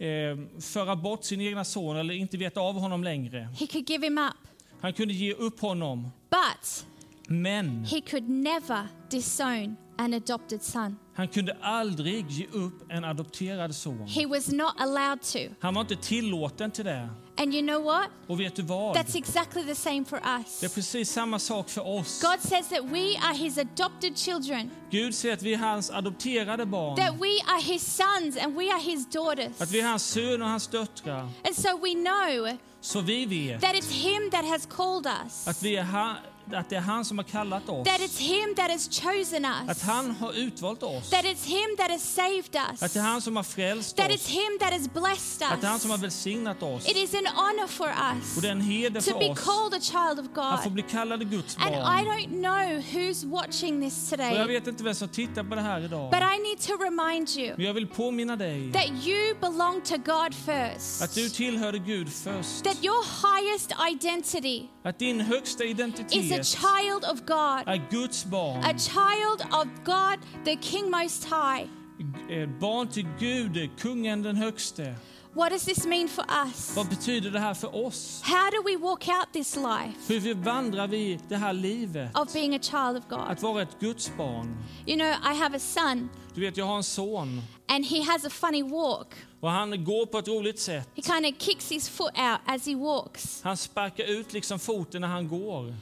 eh, 0.00 0.06
eh, 0.08 0.36
föra 0.60 0.96
bort 0.96 1.24
sin 1.24 1.40
egna 1.40 1.64
son 1.64 1.96
eller 1.96 2.14
inte 2.14 2.36
veta 2.36 2.60
av 2.60 2.74
honom 2.74 3.04
längre. 3.04 3.48
He 3.60 3.66
could 3.66 3.90
give 3.90 4.06
him 4.06 4.18
up, 4.18 4.53
Han 4.84 4.92
kunde 4.92 5.14
ge 5.14 5.32
upp 5.32 5.60
honom. 5.60 6.10
but 6.30 6.84
Men 7.28 7.84
he 7.84 8.00
could 8.00 8.28
never 8.28 8.88
disown 9.10 9.76
an 9.96 10.14
adopted 10.14 10.62
son. 10.62 10.96
han 11.14 11.28
kunde 11.28 11.56
aldrig 11.62 12.30
ge 12.30 12.46
upp 12.52 12.92
en 12.92 13.04
adopterad 13.04 13.74
son. 13.74 14.06
He 14.06 14.26
was 14.26 14.48
not 14.48 14.72
allowed 14.76 15.22
to. 15.22 15.38
Han 15.60 15.74
var 15.74 15.80
inte 15.80 15.96
tillåten 15.96 16.70
till 16.70 16.84
det. 16.84 17.08
And 17.36 17.54
you 17.54 17.62
know 17.62 17.84
what? 17.84 18.08
Och 18.26 18.40
vet 18.40 18.56
du 18.56 18.62
vad? 18.62 18.96
That's 18.96 19.16
exactly 19.16 19.64
the 19.64 19.74
same 19.74 20.04
for 20.04 20.16
Det 20.16 20.26
är 20.26 20.38
us. 20.38 20.74
precis 20.74 21.10
samma 21.10 21.38
sak 21.38 21.68
för 21.68 21.86
oss. 21.86 22.22
God 22.22 22.40
says 22.40 22.68
that 22.68 22.84
we 22.84 23.18
are 23.18 23.34
his 23.34 23.58
adopted 23.58 24.18
children, 24.18 24.70
Gud 24.90 25.14
säger 25.14 25.34
att 25.34 25.42
vi 25.42 25.54
är 25.54 25.58
hans 25.58 25.90
adopterade 25.90 26.66
barn. 26.66 26.96
that 26.96 27.14
we 27.14 27.52
are 27.54 27.60
his 27.62 27.96
sons 27.96 28.36
and 28.36 28.54
we 28.56 28.72
are 28.72 28.80
his 28.80 29.06
daughters. 29.06 29.60
Att 29.60 29.70
vi 29.70 29.80
är 29.80 29.88
hans 29.88 30.04
söner 30.10 30.42
och 30.42 30.50
hans 30.50 30.66
döttrar. 30.68 31.20
And 31.20 31.56
so 31.56 31.68
we 31.78 31.94
know 31.94 32.58
Så 32.84 33.00
vi 33.00 33.24
vet 33.26 33.54
er 33.54 33.58
that 33.60 33.74
it's 33.74 33.90
him 33.90 34.30
that 34.30 34.44
has 34.44 34.66
called 34.66 35.06
us, 35.06 35.48
att, 35.48 35.62
vi 35.62 35.74
er 35.74 35.80
är 35.80 35.84
ha, 35.84 36.16
att 36.52 36.68
det 36.70 36.76
är 36.76 36.80
han 36.80 37.04
som 37.04 37.18
har 37.18 37.24
kallat 37.24 37.68
oss. 37.68 37.86
that 37.88 38.00
it's 38.00 38.18
him 38.18 38.54
that 38.54 38.70
has 38.70 38.88
chosen 38.88 39.44
Att 39.44 39.68
us, 39.68 39.82
han 39.82 40.10
har 40.10 40.32
utvalt 40.32 40.82
oss. 40.82 41.10
that 41.10 41.24
it's 41.24 41.46
him 41.46 41.76
that 41.78 41.90
has 41.90 42.02
saved 42.14 42.56
Att 42.56 42.82
us, 42.82 42.92
det 42.92 42.98
är 42.98 43.02
han 43.02 43.20
som 43.22 43.36
har 43.36 43.42
frälst 43.42 43.96
that 43.96 44.10
it's 44.10 44.14
oss. 44.14 44.28
him 44.28 44.58
that 44.60 44.72
has 44.72 44.88
blessed 44.92 45.46
Att 45.48 45.60
det 45.60 45.66
är 45.66 45.70
han 45.70 45.80
som 45.80 45.90
har 45.90 45.96
us. 45.98 46.02
välsignat 46.04 46.62
oss. 46.62 46.88
It 46.88 46.96
is 46.96 47.14
an 47.14 47.26
honor 47.26 47.66
for 47.66 47.84
Och 47.88 48.16
us 48.16 48.42
det 48.42 48.48
är 48.48 48.52
en 48.52 48.60
heder 48.60 49.00
to 49.00 49.10
för 49.10 49.18
be 49.18 49.30
oss 49.30 49.40
called 49.40 49.74
a 49.74 49.80
child 49.82 50.20
of 50.20 50.38
att 50.38 50.62
få 50.62 50.68
God. 50.68 50.72
bli 50.72 50.82
kallade 50.82 51.24
Guds 51.24 51.56
And 51.56 51.74
I 51.74 51.78
barn. 51.78 52.04
don't 52.06 52.28
know 52.28 52.82
who's 52.92 53.24
watching 53.30 53.80
this 53.80 54.12
Och 54.12 54.18
jag 54.18 54.30
today, 54.32 54.46
vet 54.46 54.66
inte 54.66 54.84
vem 54.84 54.94
som 54.94 55.08
tittar 55.08 55.44
på 55.44 55.54
det 55.54 55.60
här 55.60 55.80
idag. 55.84 56.10
but 56.10 56.20
I 56.20 56.38
need 56.48 56.60
to 56.60 56.72
remind 56.84 57.28
you 57.36 57.54
Men 57.56 57.66
jag 57.66 57.74
vill 57.74 57.86
påminna 57.86 58.36
dig 58.36 58.72
that 58.72 58.86
you 59.06 59.34
belong 59.40 59.80
to 59.80 59.96
God 59.96 60.34
first. 60.34 61.02
att 61.02 61.14
du 61.14 61.28
tillhörde 61.28 61.78
Gud 61.78 62.12
först. 62.12 62.64
That 62.64 62.84
your 62.84 63.04
highest 63.04 63.72
identity 63.92 64.62
Att 64.82 64.98
din 64.98 65.20
högsta 65.20 65.64
is 66.40 66.54
a 66.54 66.58
child 66.58 67.04
of 67.04 67.20
God, 67.26 67.68
är 67.74 67.90
Guds 67.90 68.24
a 68.24 68.28
barn. 68.30 68.78
child 68.78 69.42
of 69.52 69.68
God, 69.84 70.18
the 70.44 70.56
King 70.62 70.90
Most 70.90 71.24
High. 71.24 71.68
Eh, 72.30 72.48
Barn 72.60 72.88
till 72.88 73.06
Gud, 73.18 73.70
kungen 73.78 74.22
den 74.22 74.36
högste. 74.36 74.94
What 75.36 75.50
does 75.52 75.64
this 75.64 75.86
mean 75.86 76.08
for 76.08 76.24
us? 76.46 76.76
Vad 76.76 76.88
betyder 76.88 77.30
det 77.30 77.38
här 77.40 77.54
för 77.54 77.86
oss? 77.86 78.20
How 78.24 78.50
do 78.50 78.62
we 78.64 78.76
walk 78.76 79.08
out 79.08 79.32
this 79.32 79.56
life 79.56 80.12
Hur 80.12 80.20
vi 80.20 80.32
vandrar 80.32 80.86
vi 80.86 81.20
det 81.28 81.36
här 81.36 81.52
livet? 81.52 82.18
of 82.18 82.32
being 82.32 82.54
a 82.54 82.58
child 82.62 82.96
of 82.96 83.04
God? 83.08 83.20
Att 83.28 83.42
vara 83.42 83.62
ett 83.62 83.76
Guds 83.80 84.10
barn. 84.16 84.56
You 84.86 84.96
know, 84.98 85.08
I 85.34 85.36
have 85.38 85.56
a 85.56 85.60
son, 85.60 86.08
Du 86.34 86.40
vet, 86.40 86.56
jag 86.56 86.64
har 86.66 86.76
en 86.76 86.82
son 86.84 87.42
and 87.68 87.86
he 87.86 88.02
has 88.02 88.24
a 88.24 88.30
funny 88.30 88.62
walk. 88.62 89.14
och 89.40 89.50
han 89.50 89.84
går 89.84 90.06
på 90.06 90.18
ett 90.18 90.28
roligt 90.28 90.60
sätt. 90.60 90.88
He 90.96 91.02
kind 91.02 91.26
of 91.26 91.38
kicks 91.42 91.72
his 91.72 91.88
foot 91.88 92.18
out 92.18 92.40
as 92.46 92.66
he 92.66 92.74
walks. 92.74 93.40
Han 93.42 93.56
sparkar 93.56 94.04
ut 94.04 94.32
liksom 94.32 94.58
foten 94.58 95.00
när 95.00 95.08
han 95.08 95.28
går. 95.28 95.74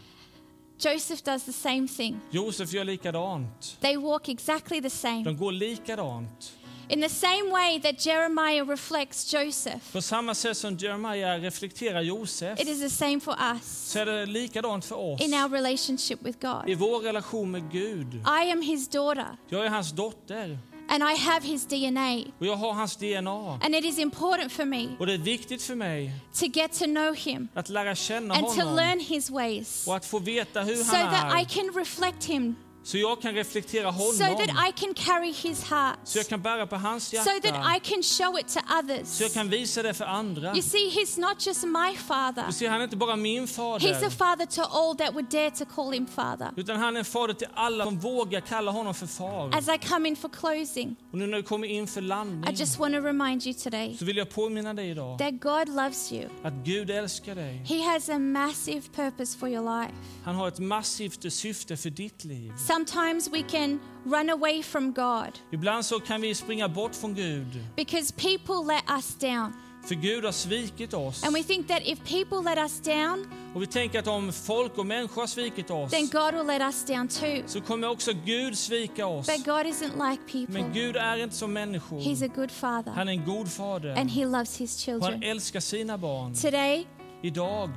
Joseph 0.78 1.22
does 1.24 1.44
the 1.44 1.52
same 1.52 1.88
thing. 1.88 2.20
Josef 2.30 2.72
gör 2.72 2.84
likadant. 2.84 3.76
They 3.80 3.96
walk 3.96 4.28
exactly 4.28 4.80
the 4.82 4.90
same. 4.90 5.22
De 5.24 5.36
går 5.36 5.52
likadant. 5.52 6.52
In 6.88 7.00
the 7.00 7.08
same 7.08 7.50
way 7.50 7.80
that 7.80 8.06
Jeremiah 8.06 8.64
reflects 8.68 9.32
Joseph, 9.34 9.92
På 9.92 10.02
samma 10.02 10.34
sätt 10.34 10.56
som 10.56 10.76
Jeremiah 10.76 11.40
reflekterar 11.40 12.00
Josef 12.00 12.60
it 12.60 12.68
is 12.68 12.80
the 12.80 12.90
same 12.90 13.20
for 13.20 13.34
us 13.54 13.88
så 13.90 13.98
är 13.98 14.06
det 14.06 14.26
likadant 14.26 14.84
för 14.84 14.96
oss. 14.96 15.20
in 15.20 15.34
our 15.34 15.48
relationship 15.48 16.22
with 16.22 16.38
God. 16.40 16.68
I 16.70 16.74
vår 16.74 17.00
relation 17.00 17.50
med 17.50 17.70
Gud. 17.72 18.14
I 18.14 18.50
am 18.50 18.62
his 18.62 18.88
daughter, 18.88 19.36
Jag 19.48 19.66
är 19.66 19.70
hans 19.70 19.92
dotter 19.92 20.58
and 20.92 21.02
I 21.02 21.14
have 21.14 21.46
his 21.46 21.66
DNA. 21.66 22.16
och 22.38 22.46
jag 22.46 22.56
har 22.56 22.72
hans 22.72 22.96
DNA. 22.96 23.58
And 23.62 23.74
it 23.74 23.84
is 23.84 23.98
important 23.98 24.52
for 24.52 24.64
me 24.64 24.88
Och 24.98 25.06
det 25.06 25.12
är 25.14 25.18
viktigt 25.18 25.62
för 25.62 25.74
mig 25.74 26.12
to 26.40 26.46
get 26.46 26.78
to 26.78 26.84
know 26.84 27.14
him 27.14 27.48
att 27.54 27.68
lära 27.68 27.94
känna 27.94 28.34
and 28.34 28.46
to 28.46 28.52
honom 28.52 28.76
learn 28.76 29.00
his 29.00 29.30
ways 29.30 29.86
och 29.86 29.96
att 29.96 30.06
få 30.06 30.18
veta 30.18 30.62
hur 30.62 30.76
so 30.76 30.96
han 30.96 31.12
that 31.12 31.38
I 31.38 31.40
är. 31.40 31.44
can 31.44 31.74
reflect 31.74 32.24
him 32.24 32.54
Så 32.84 32.98
jag 32.98 33.22
kan 33.22 33.34
reflektera 33.34 33.92
so 33.92 33.98
that 34.18 34.28
honom. 34.28 34.56
I 34.68 34.72
can 34.72 34.94
carry 34.94 35.32
his 35.32 35.64
heart, 35.64 35.98
Så 36.04 36.18
jag 36.18 36.28
kan 36.28 36.42
bära 36.42 36.66
på 36.66 36.76
hans 36.76 37.08
so 37.08 37.16
that 37.16 37.44
hjärta. 37.44 37.76
I 37.76 37.80
can 37.80 38.02
show 38.02 38.38
it 38.38 38.48
to 38.48 38.60
others. 38.78 39.08
Så 39.08 39.22
jag 39.22 39.32
kan 39.32 39.50
visa 39.50 39.82
det 39.82 39.94
för 39.94 40.04
andra. 40.04 40.52
You 40.54 40.62
see, 40.62 40.90
he's 40.90 41.20
not 41.20 41.46
just 41.46 41.64
my 41.64 41.96
father, 41.96 42.44
Du 42.46 42.52
ser, 42.52 42.68
han 42.68 42.80
är 42.80 42.84
inte 42.84 42.96
bara 42.96 43.16
min 43.16 43.46
he's 43.46 43.76
a 43.76 43.78
fader. 43.78 44.10
father 44.10 44.46
to 44.46 44.62
all 44.62 44.96
that 44.96 45.14
would 45.14 45.30
dare 45.30 45.50
to 45.50 45.64
call 45.64 45.92
him 45.92 46.06
father. 46.06 46.50
Utan 46.56 46.76
han 46.76 46.94
är 46.96 46.98
en 46.98 47.04
fader 47.04 47.34
till 47.34 47.48
alla 47.54 47.84
som 47.84 47.98
vågar 47.98 48.40
kalla 48.40 48.70
honom 48.70 48.94
för 48.94 49.06
far. 49.06 49.56
As 49.58 49.68
I 49.68 49.78
come 49.88 50.08
in 50.08 50.16
for 50.16 50.28
closing, 50.28 50.96
Och 51.12 51.18
nu 51.18 51.26
när 51.26 51.36
du 51.36 51.42
kommer 51.42 51.66
in 51.66 51.86
för 51.86 52.00
I 52.00 52.04
landning 52.04 52.54
just 52.54 52.78
want 52.78 52.94
to 52.94 53.00
remind 53.00 53.46
you 53.46 53.54
today 53.54 53.96
så 53.98 54.04
vill 54.04 54.16
jag 54.16 54.30
påminna 54.30 54.74
dig 54.74 54.90
idag 54.90 55.18
that 55.18 55.40
God 55.40 55.68
loves 55.68 56.12
you. 56.12 56.28
att 56.42 56.52
Gud 56.52 56.90
älskar 56.90 57.34
dig. 57.34 57.64
He 57.68 57.92
has 57.92 58.08
a 58.08 58.18
massive 58.18 58.82
purpose 58.94 59.38
for 59.38 59.48
your 59.48 59.80
life. 59.80 59.94
Han 60.24 60.34
har 60.34 60.48
ett 60.48 60.58
massivt 60.58 61.32
syfte 61.32 61.76
för 61.76 61.90
ditt 61.90 62.24
liv. 62.24 62.52
Sometimes 62.72 63.28
we 63.32 63.42
can 63.42 63.80
run 64.04 64.30
away 64.30 64.62
from 64.62 64.92
God 64.92 65.38
Ibland 65.50 65.84
så 65.84 66.00
kan 66.00 66.20
vi 66.20 66.34
springa 66.34 66.68
bort 66.68 66.94
från 66.96 67.14
Gud. 67.14 67.46
because 67.76 68.14
people 68.14 68.74
let 68.74 68.84
us 68.98 69.14
down. 69.14 69.52
För 69.88 69.94
Gud 69.94 70.24
har 70.24 70.32
svikit 70.32 70.94
oss. 70.94 71.24
And 71.24 71.34
we 71.34 71.42
think 71.42 71.68
that 71.68 71.80
if 71.84 71.98
people 72.04 72.50
let 72.54 72.58
us 72.58 72.80
down, 72.80 73.26
Och 73.54 73.62
vi 73.62 73.66
tänker 73.66 73.98
att 73.98 74.06
om 74.06 74.32
folk 74.32 74.78
och 74.78 74.86
människor 74.86 75.20
har 75.22 75.26
svikit 75.26 75.70
oss 75.70 75.90
then 75.90 76.08
God 76.08 76.34
will 76.34 76.46
let 76.46 76.60
us 76.62 76.84
down 76.84 77.08
too. 77.08 77.42
så 77.46 77.60
kommer 77.60 77.88
också 77.88 78.12
Gud 78.24 78.58
svika 78.58 79.06
oss. 79.06 79.26
But 79.26 79.44
God 79.44 79.66
isn't 79.66 80.10
like 80.10 80.22
people. 80.32 80.62
Men 80.62 80.72
Gud 80.72 80.96
är 80.96 81.16
inte 81.16 81.36
som 81.36 81.52
människor. 81.52 82.00
He's 82.00 82.24
a 82.24 82.30
good 82.36 82.50
father 82.50 82.92
Han 82.92 83.08
är 83.08 83.12
en 83.12 83.24
god 83.24 83.52
fader. 83.52 83.96
and 83.98 84.10
He 84.10 84.24
loves 84.24 84.56
His 84.60 84.88
Och 84.88 84.92
han 84.92 85.00
children. 85.02 85.22
älskar 85.30 85.60
sina 85.60 85.98
barn. 85.98 86.34
Today, 86.34 86.86
Idag 87.22 87.70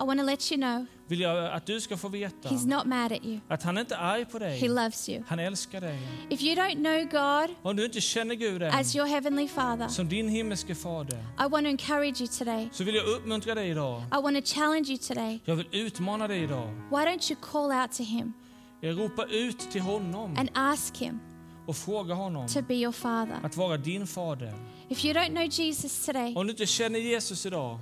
I 0.00 0.04
want 0.04 0.20
to 0.20 0.26
let 0.26 0.52
you 0.52 0.60
know 0.60 0.86
vill 1.12 1.20
jag 1.20 1.52
att 1.52 1.66
du 1.66 1.80
ska 1.80 1.96
få 1.96 2.08
veta 2.08 2.48
He's 2.48 2.66
not 2.76 2.86
mad 2.86 3.12
at 3.12 3.24
you. 3.24 3.40
att 3.48 3.62
han 3.62 3.78
inte 3.78 3.94
är 3.94 3.98
arg 3.98 4.24
på 4.24 4.38
He 4.38 4.44
dig. 4.44 4.68
loves 4.68 5.08
you. 5.08 5.22
Han 5.28 5.38
älskar 5.38 5.80
dig. 5.80 5.98
If 6.30 6.42
you 6.42 6.54
don't 6.56 6.74
know 6.74 7.20
God 7.20 7.56
Om 7.62 7.76
du 7.76 7.84
inte 7.84 8.00
känner 8.00 8.34
Gud 8.34 8.62
än 8.62 8.74
as 8.74 8.96
your 8.96 9.06
Heavenly 9.06 9.48
Father, 9.48 9.88
som 9.88 10.08
din 10.08 10.28
himmelske 10.28 10.74
fader 10.74 11.16
I 11.18 11.48
want 11.50 11.64
to 11.64 11.70
encourage 11.70 12.20
you 12.20 12.26
today. 12.38 12.68
så 12.72 12.84
vill 12.84 12.94
jag 12.94 13.06
uppmuntra 13.06 13.54
dig 13.54 13.70
idag. 13.70 14.02
I 14.12 14.22
want 14.22 14.46
to 14.46 14.54
challenge 14.54 14.88
you 14.88 14.98
today. 14.98 15.40
Jag 15.44 15.56
vill 15.56 15.66
utmana 15.72 16.28
dig 16.28 16.42
idag. 16.42 16.68
Why 16.90 16.96
don't 16.96 17.32
you 17.32 17.40
call 17.52 17.80
out 17.82 17.92
to 17.92 18.02
Him 18.02 18.32
Jag 18.80 18.98
ropar 18.98 19.34
ut 19.34 19.58
till 19.70 19.80
honom 19.82 20.36
and 20.38 20.48
ask 20.54 20.96
Him 20.96 21.18
och 21.66 21.76
frågar 21.76 22.14
honom 22.14 22.48
to 22.48 22.62
be 22.62 22.74
your 22.74 22.92
Father? 22.92 23.36
att 23.42 23.56
vara 23.56 23.76
din 23.76 24.06
fader. 24.06 24.54
If 24.88 25.04
you 25.04 25.14
don't 25.14 25.28
know 25.28 25.44
Jesus 25.50 26.06
today, 26.06 26.34
Om 26.36 26.46
du 26.46 26.50
inte 26.50 26.66
känner 26.66 26.98
Jesus 26.98 27.46
idag 27.46 27.78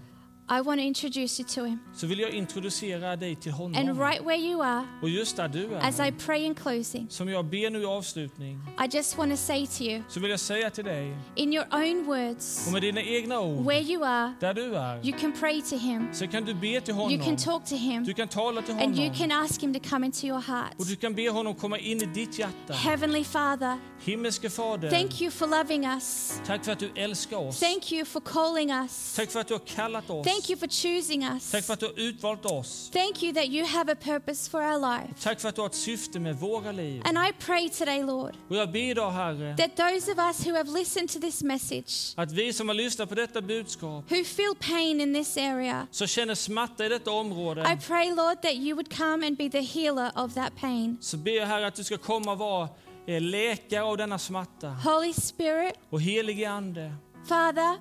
I 0.52 0.60
want 0.60 0.80
to 0.80 0.84
introduce 0.86 1.42
you 1.42 1.48
to 1.48 1.64
Him. 1.64 1.78
så 1.94 2.06
vill 2.06 2.18
jag 2.20 2.30
introducera 2.30 3.16
dig 3.16 3.36
till 3.36 3.52
And 3.52 3.60
honom. 3.60 4.00
right 4.00 4.22
where 4.26 4.36
you 4.38 4.62
are, 4.62 4.86
Och 5.02 5.08
just 5.08 5.36
där 5.36 5.48
du 5.48 5.76
as 5.76 5.98
I 5.98 6.02
är, 6.02 6.12
pray 6.12 6.42
in 6.44 6.54
closing, 6.54 7.06
som 7.10 7.28
jag 7.28 7.44
ber 7.44 7.70
nu 7.70 7.82
i 7.82 7.84
avslutning, 7.84 8.58
I 8.84 8.96
just 8.96 9.18
want 9.18 9.30
to 9.30 9.36
say 9.36 9.66
to 9.66 9.82
you, 9.84 10.02
så 10.08 10.20
vill 10.20 10.30
jag 10.30 10.40
säga 10.40 10.70
till 10.70 10.84
dig, 10.84 11.16
in 11.34 11.52
your 11.52 11.66
own 11.72 12.04
words, 12.06 12.66
och 12.66 12.72
med 12.72 12.82
dina 12.82 13.02
egna 13.02 13.40
ord, 13.40 13.64
where 13.66 13.80
you 13.82 14.04
are, 14.04 14.32
där 14.40 14.54
du 14.54 14.74
är, 14.76 15.06
you 15.06 15.18
can 15.18 15.32
pray 15.32 15.62
to 15.62 15.76
Him, 15.76 16.08
så 16.12 16.26
kan 16.26 16.44
du 16.44 16.54
be 16.54 16.80
till 16.80 16.94
you 16.94 17.08
can 17.08 17.20
honom. 17.20 17.36
talk 17.36 17.64
to 17.66 17.76
Him, 17.76 18.04
Du 18.04 18.14
kan 18.14 18.28
tala 18.28 18.62
till 18.62 18.74
and 18.74 18.96
you 18.98 19.08
honom. 19.08 19.14
can 19.18 19.32
ask 19.32 19.62
Him 19.62 19.74
to 19.74 19.80
come 19.88 20.06
into 20.06 20.26
your 20.26 20.40
heart. 20.40 20.72
Och 20.78 20.86
du 20.86 20.96
kan 20.96 21.14
be 21.14 21.30
honom 21.30 21.54
komma 21.54 21.78
in 21.78 22.02
i 22.02 22.06
ditt 22.06 22.38
hjärta. 22.38 22.72
Heavenly 22.72 23.24
Father, 23.24 23.78
Himmelske 24.04 24.50
Fader, 24.50 24.90
thank 24.90 25.20
you 25.20 25.30
for 25.30 25.46
loving 25.46 25.84
us. 25.86 26.40
tack 26.46 26.64
för 26.64 26.72
att 26.72 26.78
du 26.78 26.90
älskar 26.94 27.36
oss. 27.36 27.60
Thank 27.60 27.92
you 27.92 28.04
for 28.04 28.20
calling 28.20 28.70
us. 28.70 29.14
Tack 29.16 29.30
för 29.30 29.40
att 29.40 29.48
du 29.48 29.54
har 29.54 29.58
kallat 29.66 30.10
oss. 30.10 30.24
Thank 30.40 30.50
you 30.50 30.59
for 30.59 30.68
choosing 30.68 31.24
us. 31.24 31.50
Tack 31.50 31.64
för 31.64 31.72
att 31.74 31.81
du 31.81 31.87
har 31.87 31.98
utvalt 32.00 32.46
oss. 32.46 32.90
Thank 32.92 33.22
you 33.22 33.33
that 33.35 33.44
you 33.46 33.66
have 33.66 33.92
a 33.92 33.96
purpose 34.05 34.50
for 34.50 34.61
our 34.62 34.79
life. 34.81 35.14
Tack 35.22 35.40
för 35.40 35.48
att 35.48 35.55
du 35.55 35.61
har 35.61 35.68
ett 35.68 35.74
syfte 35.74 36.20
med 36.20 36.37
våra 36.37 36.72
liv. 36.72 37.03
And 37.05 37.18
I 37.18 37.33
pray 37.38 37.68
today, 37.68 38.03
Lord, 38.05 38.35
Och 38.48 38.57
jag 38.57 38.72
ber 38.72 38.79
idag, 38.90 39.11
Herre, 39.11 39.57
that 39.57 39.76
those 39.76 40.12
of 40.12 40.18
us 40.18 40.46
who 40.46 40.57
have 40.57 40.70
listened 40.79 41.09
to 41.11 41.20
this 41.20 41.42
message, 41.42 42.14
att 42.16 42.33
vi 42.33 42.53
som 42.53 42.68
har 42.68 42.74
lyssnat 42.74 43.09
på 43.09 43.14
detta 43.14 43.40
budskap, 43.40 44.12
who 44.12 44.24
feel 44.24 44.55
pain 44.61 45.00
in 45.00 45.14
this 45.14 45.37
area, 45.37 45.87
som 45.90 46.07
känner 46.07 46.35
smärta 46.35 46.87
i 46.87 46.88
detta 46.88 47.11
I 47.11 47.14
område, 47.14 47.79
pray, 47.87 48.09
Lord, 48.14 48.42
that 48.42 48.55
you 48.55 48.74
would 48.74 48.96
come 48.96 49.26
and 49.26 49.37
be 49.37 49.50
the 49.50 49.61
healer 49.61 50.11
of 50.24 50.35
that 50.35 50.57
pain. 50.61 50.98
så 51.00 51.16
ber 51.16 51.33
jag, 51.33 51.46
Herre, 51.46 51.66
att 51.66 51.74
du 51.74 51.85
ska 51.85 51.98
komma 51.98 52.33
och 52.33 52.38
vara 52.38 52.68
eh, 53.07 53.20
läkare 53.20 53.83
av 53.83 53.96
denna 53.96 54.18
smärta. 54.18 54.68
Holy 54.68 55.12
Spirit, 55.12 55.74
Och 55.90 56.00
helige 56.03 56.50
Ande, 56.50 56.92
Father, 57.28 57.78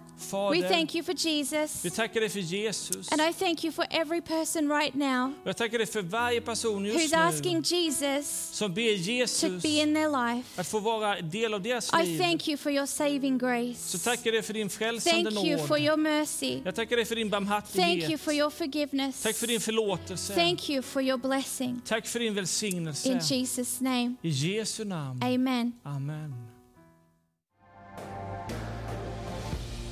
we 0.51 0.61
Fader, 0.61 0.69
thank 0.69 0.95
you 0.95 1.03
for 1.03 1.13
Jesus. 1.13 1.85
vi 1.85 1.89
tackar 1.89 2.19
dig 2.21 2.29
för 2.29 2.39
Jesus. 2.39 3.11
And 3.11 3.21
I 3.21 3.33
thank 3.33 3.63
you 3.63 3.71
for 3.73 3.85
every 3.89 4.21
person 4.21 4.69
right 4.71 4.93
now 4.95 5.31
Och 5.43 5.47
jag 5.49 5.57
tackar 5.57 5.77
dig 5.77 5.87
för 5.87 6.01
varje 6.01 6.41
person 6.41 6.85
just 6.85 7.13
who's 7.13 7.17
asking 7.27 7.57
nu 7.57 7.63
Jesus 7.77 8.49
som 8.51 8.73
ber 8.73 8.95
to 8.97 9.01
Jesus 9.11 9.63
be 9.63 9.69
in 9.69 9.93
their 9.95 10.09
life. 10.35 10.61
att 10.61 10.67
få 10.67 10.79
vara 10.79 11.21
del 11.21 11.53
av 11.53 11.61
deras 11.61 11.91
I 11.93 12.05
liv. 12.05 12.19
thank 12.19 12.47
you 12.47 12.57
for 12.57 12.71
your 12.71 12.85
saving 12.85 13.39
Så 13.39 13.45
grace. 13.45 13.99
tackar 13.99 14.31
dig 14.31 14.41
för 14.41 14.53
din 14.53 14.69
frälsande 14.69 15.31
Thank 15.31 15.45
you 15.47 15.57
for 15.67 15.77
nåd. 15.77 15.81
your 15.87 15.97
mercy. 15.97 16.61
Jag 16.65 16.75
tackar 16.75 16.95
dig 16.95 17.05
för 17.05 17.15
din 17.15 17.31
Thank 17.31 17.41
you 17.41 17.49
barmhärtighet. 17.49 18.21
for 18.21 18.33
your 18.33 18.49
forgiveness. 18.49 19.23
Tack 19.23 19.35
för 19.35 19.47
din 19.47 19.61
förlåtelse. 19.61 20.33
Thank 20.35 20.69
you 20.69 20.81
for 20.81 21.01
your 21.01 21.17
blessing. 21.17 21.81
Tack 21.85 22.07
för 22.07 22.19
din 22.19 22.33
välsignelse. 22.33 23.09
In 23.09 23.19
Jesus' 23.19 23.83
name, 23.83 24.15
I 24.21 24.29
Jesu 24.29 24.83
namn. 24.85 25.23
amen. 25.23 25.71
Amen. 25.83 26.58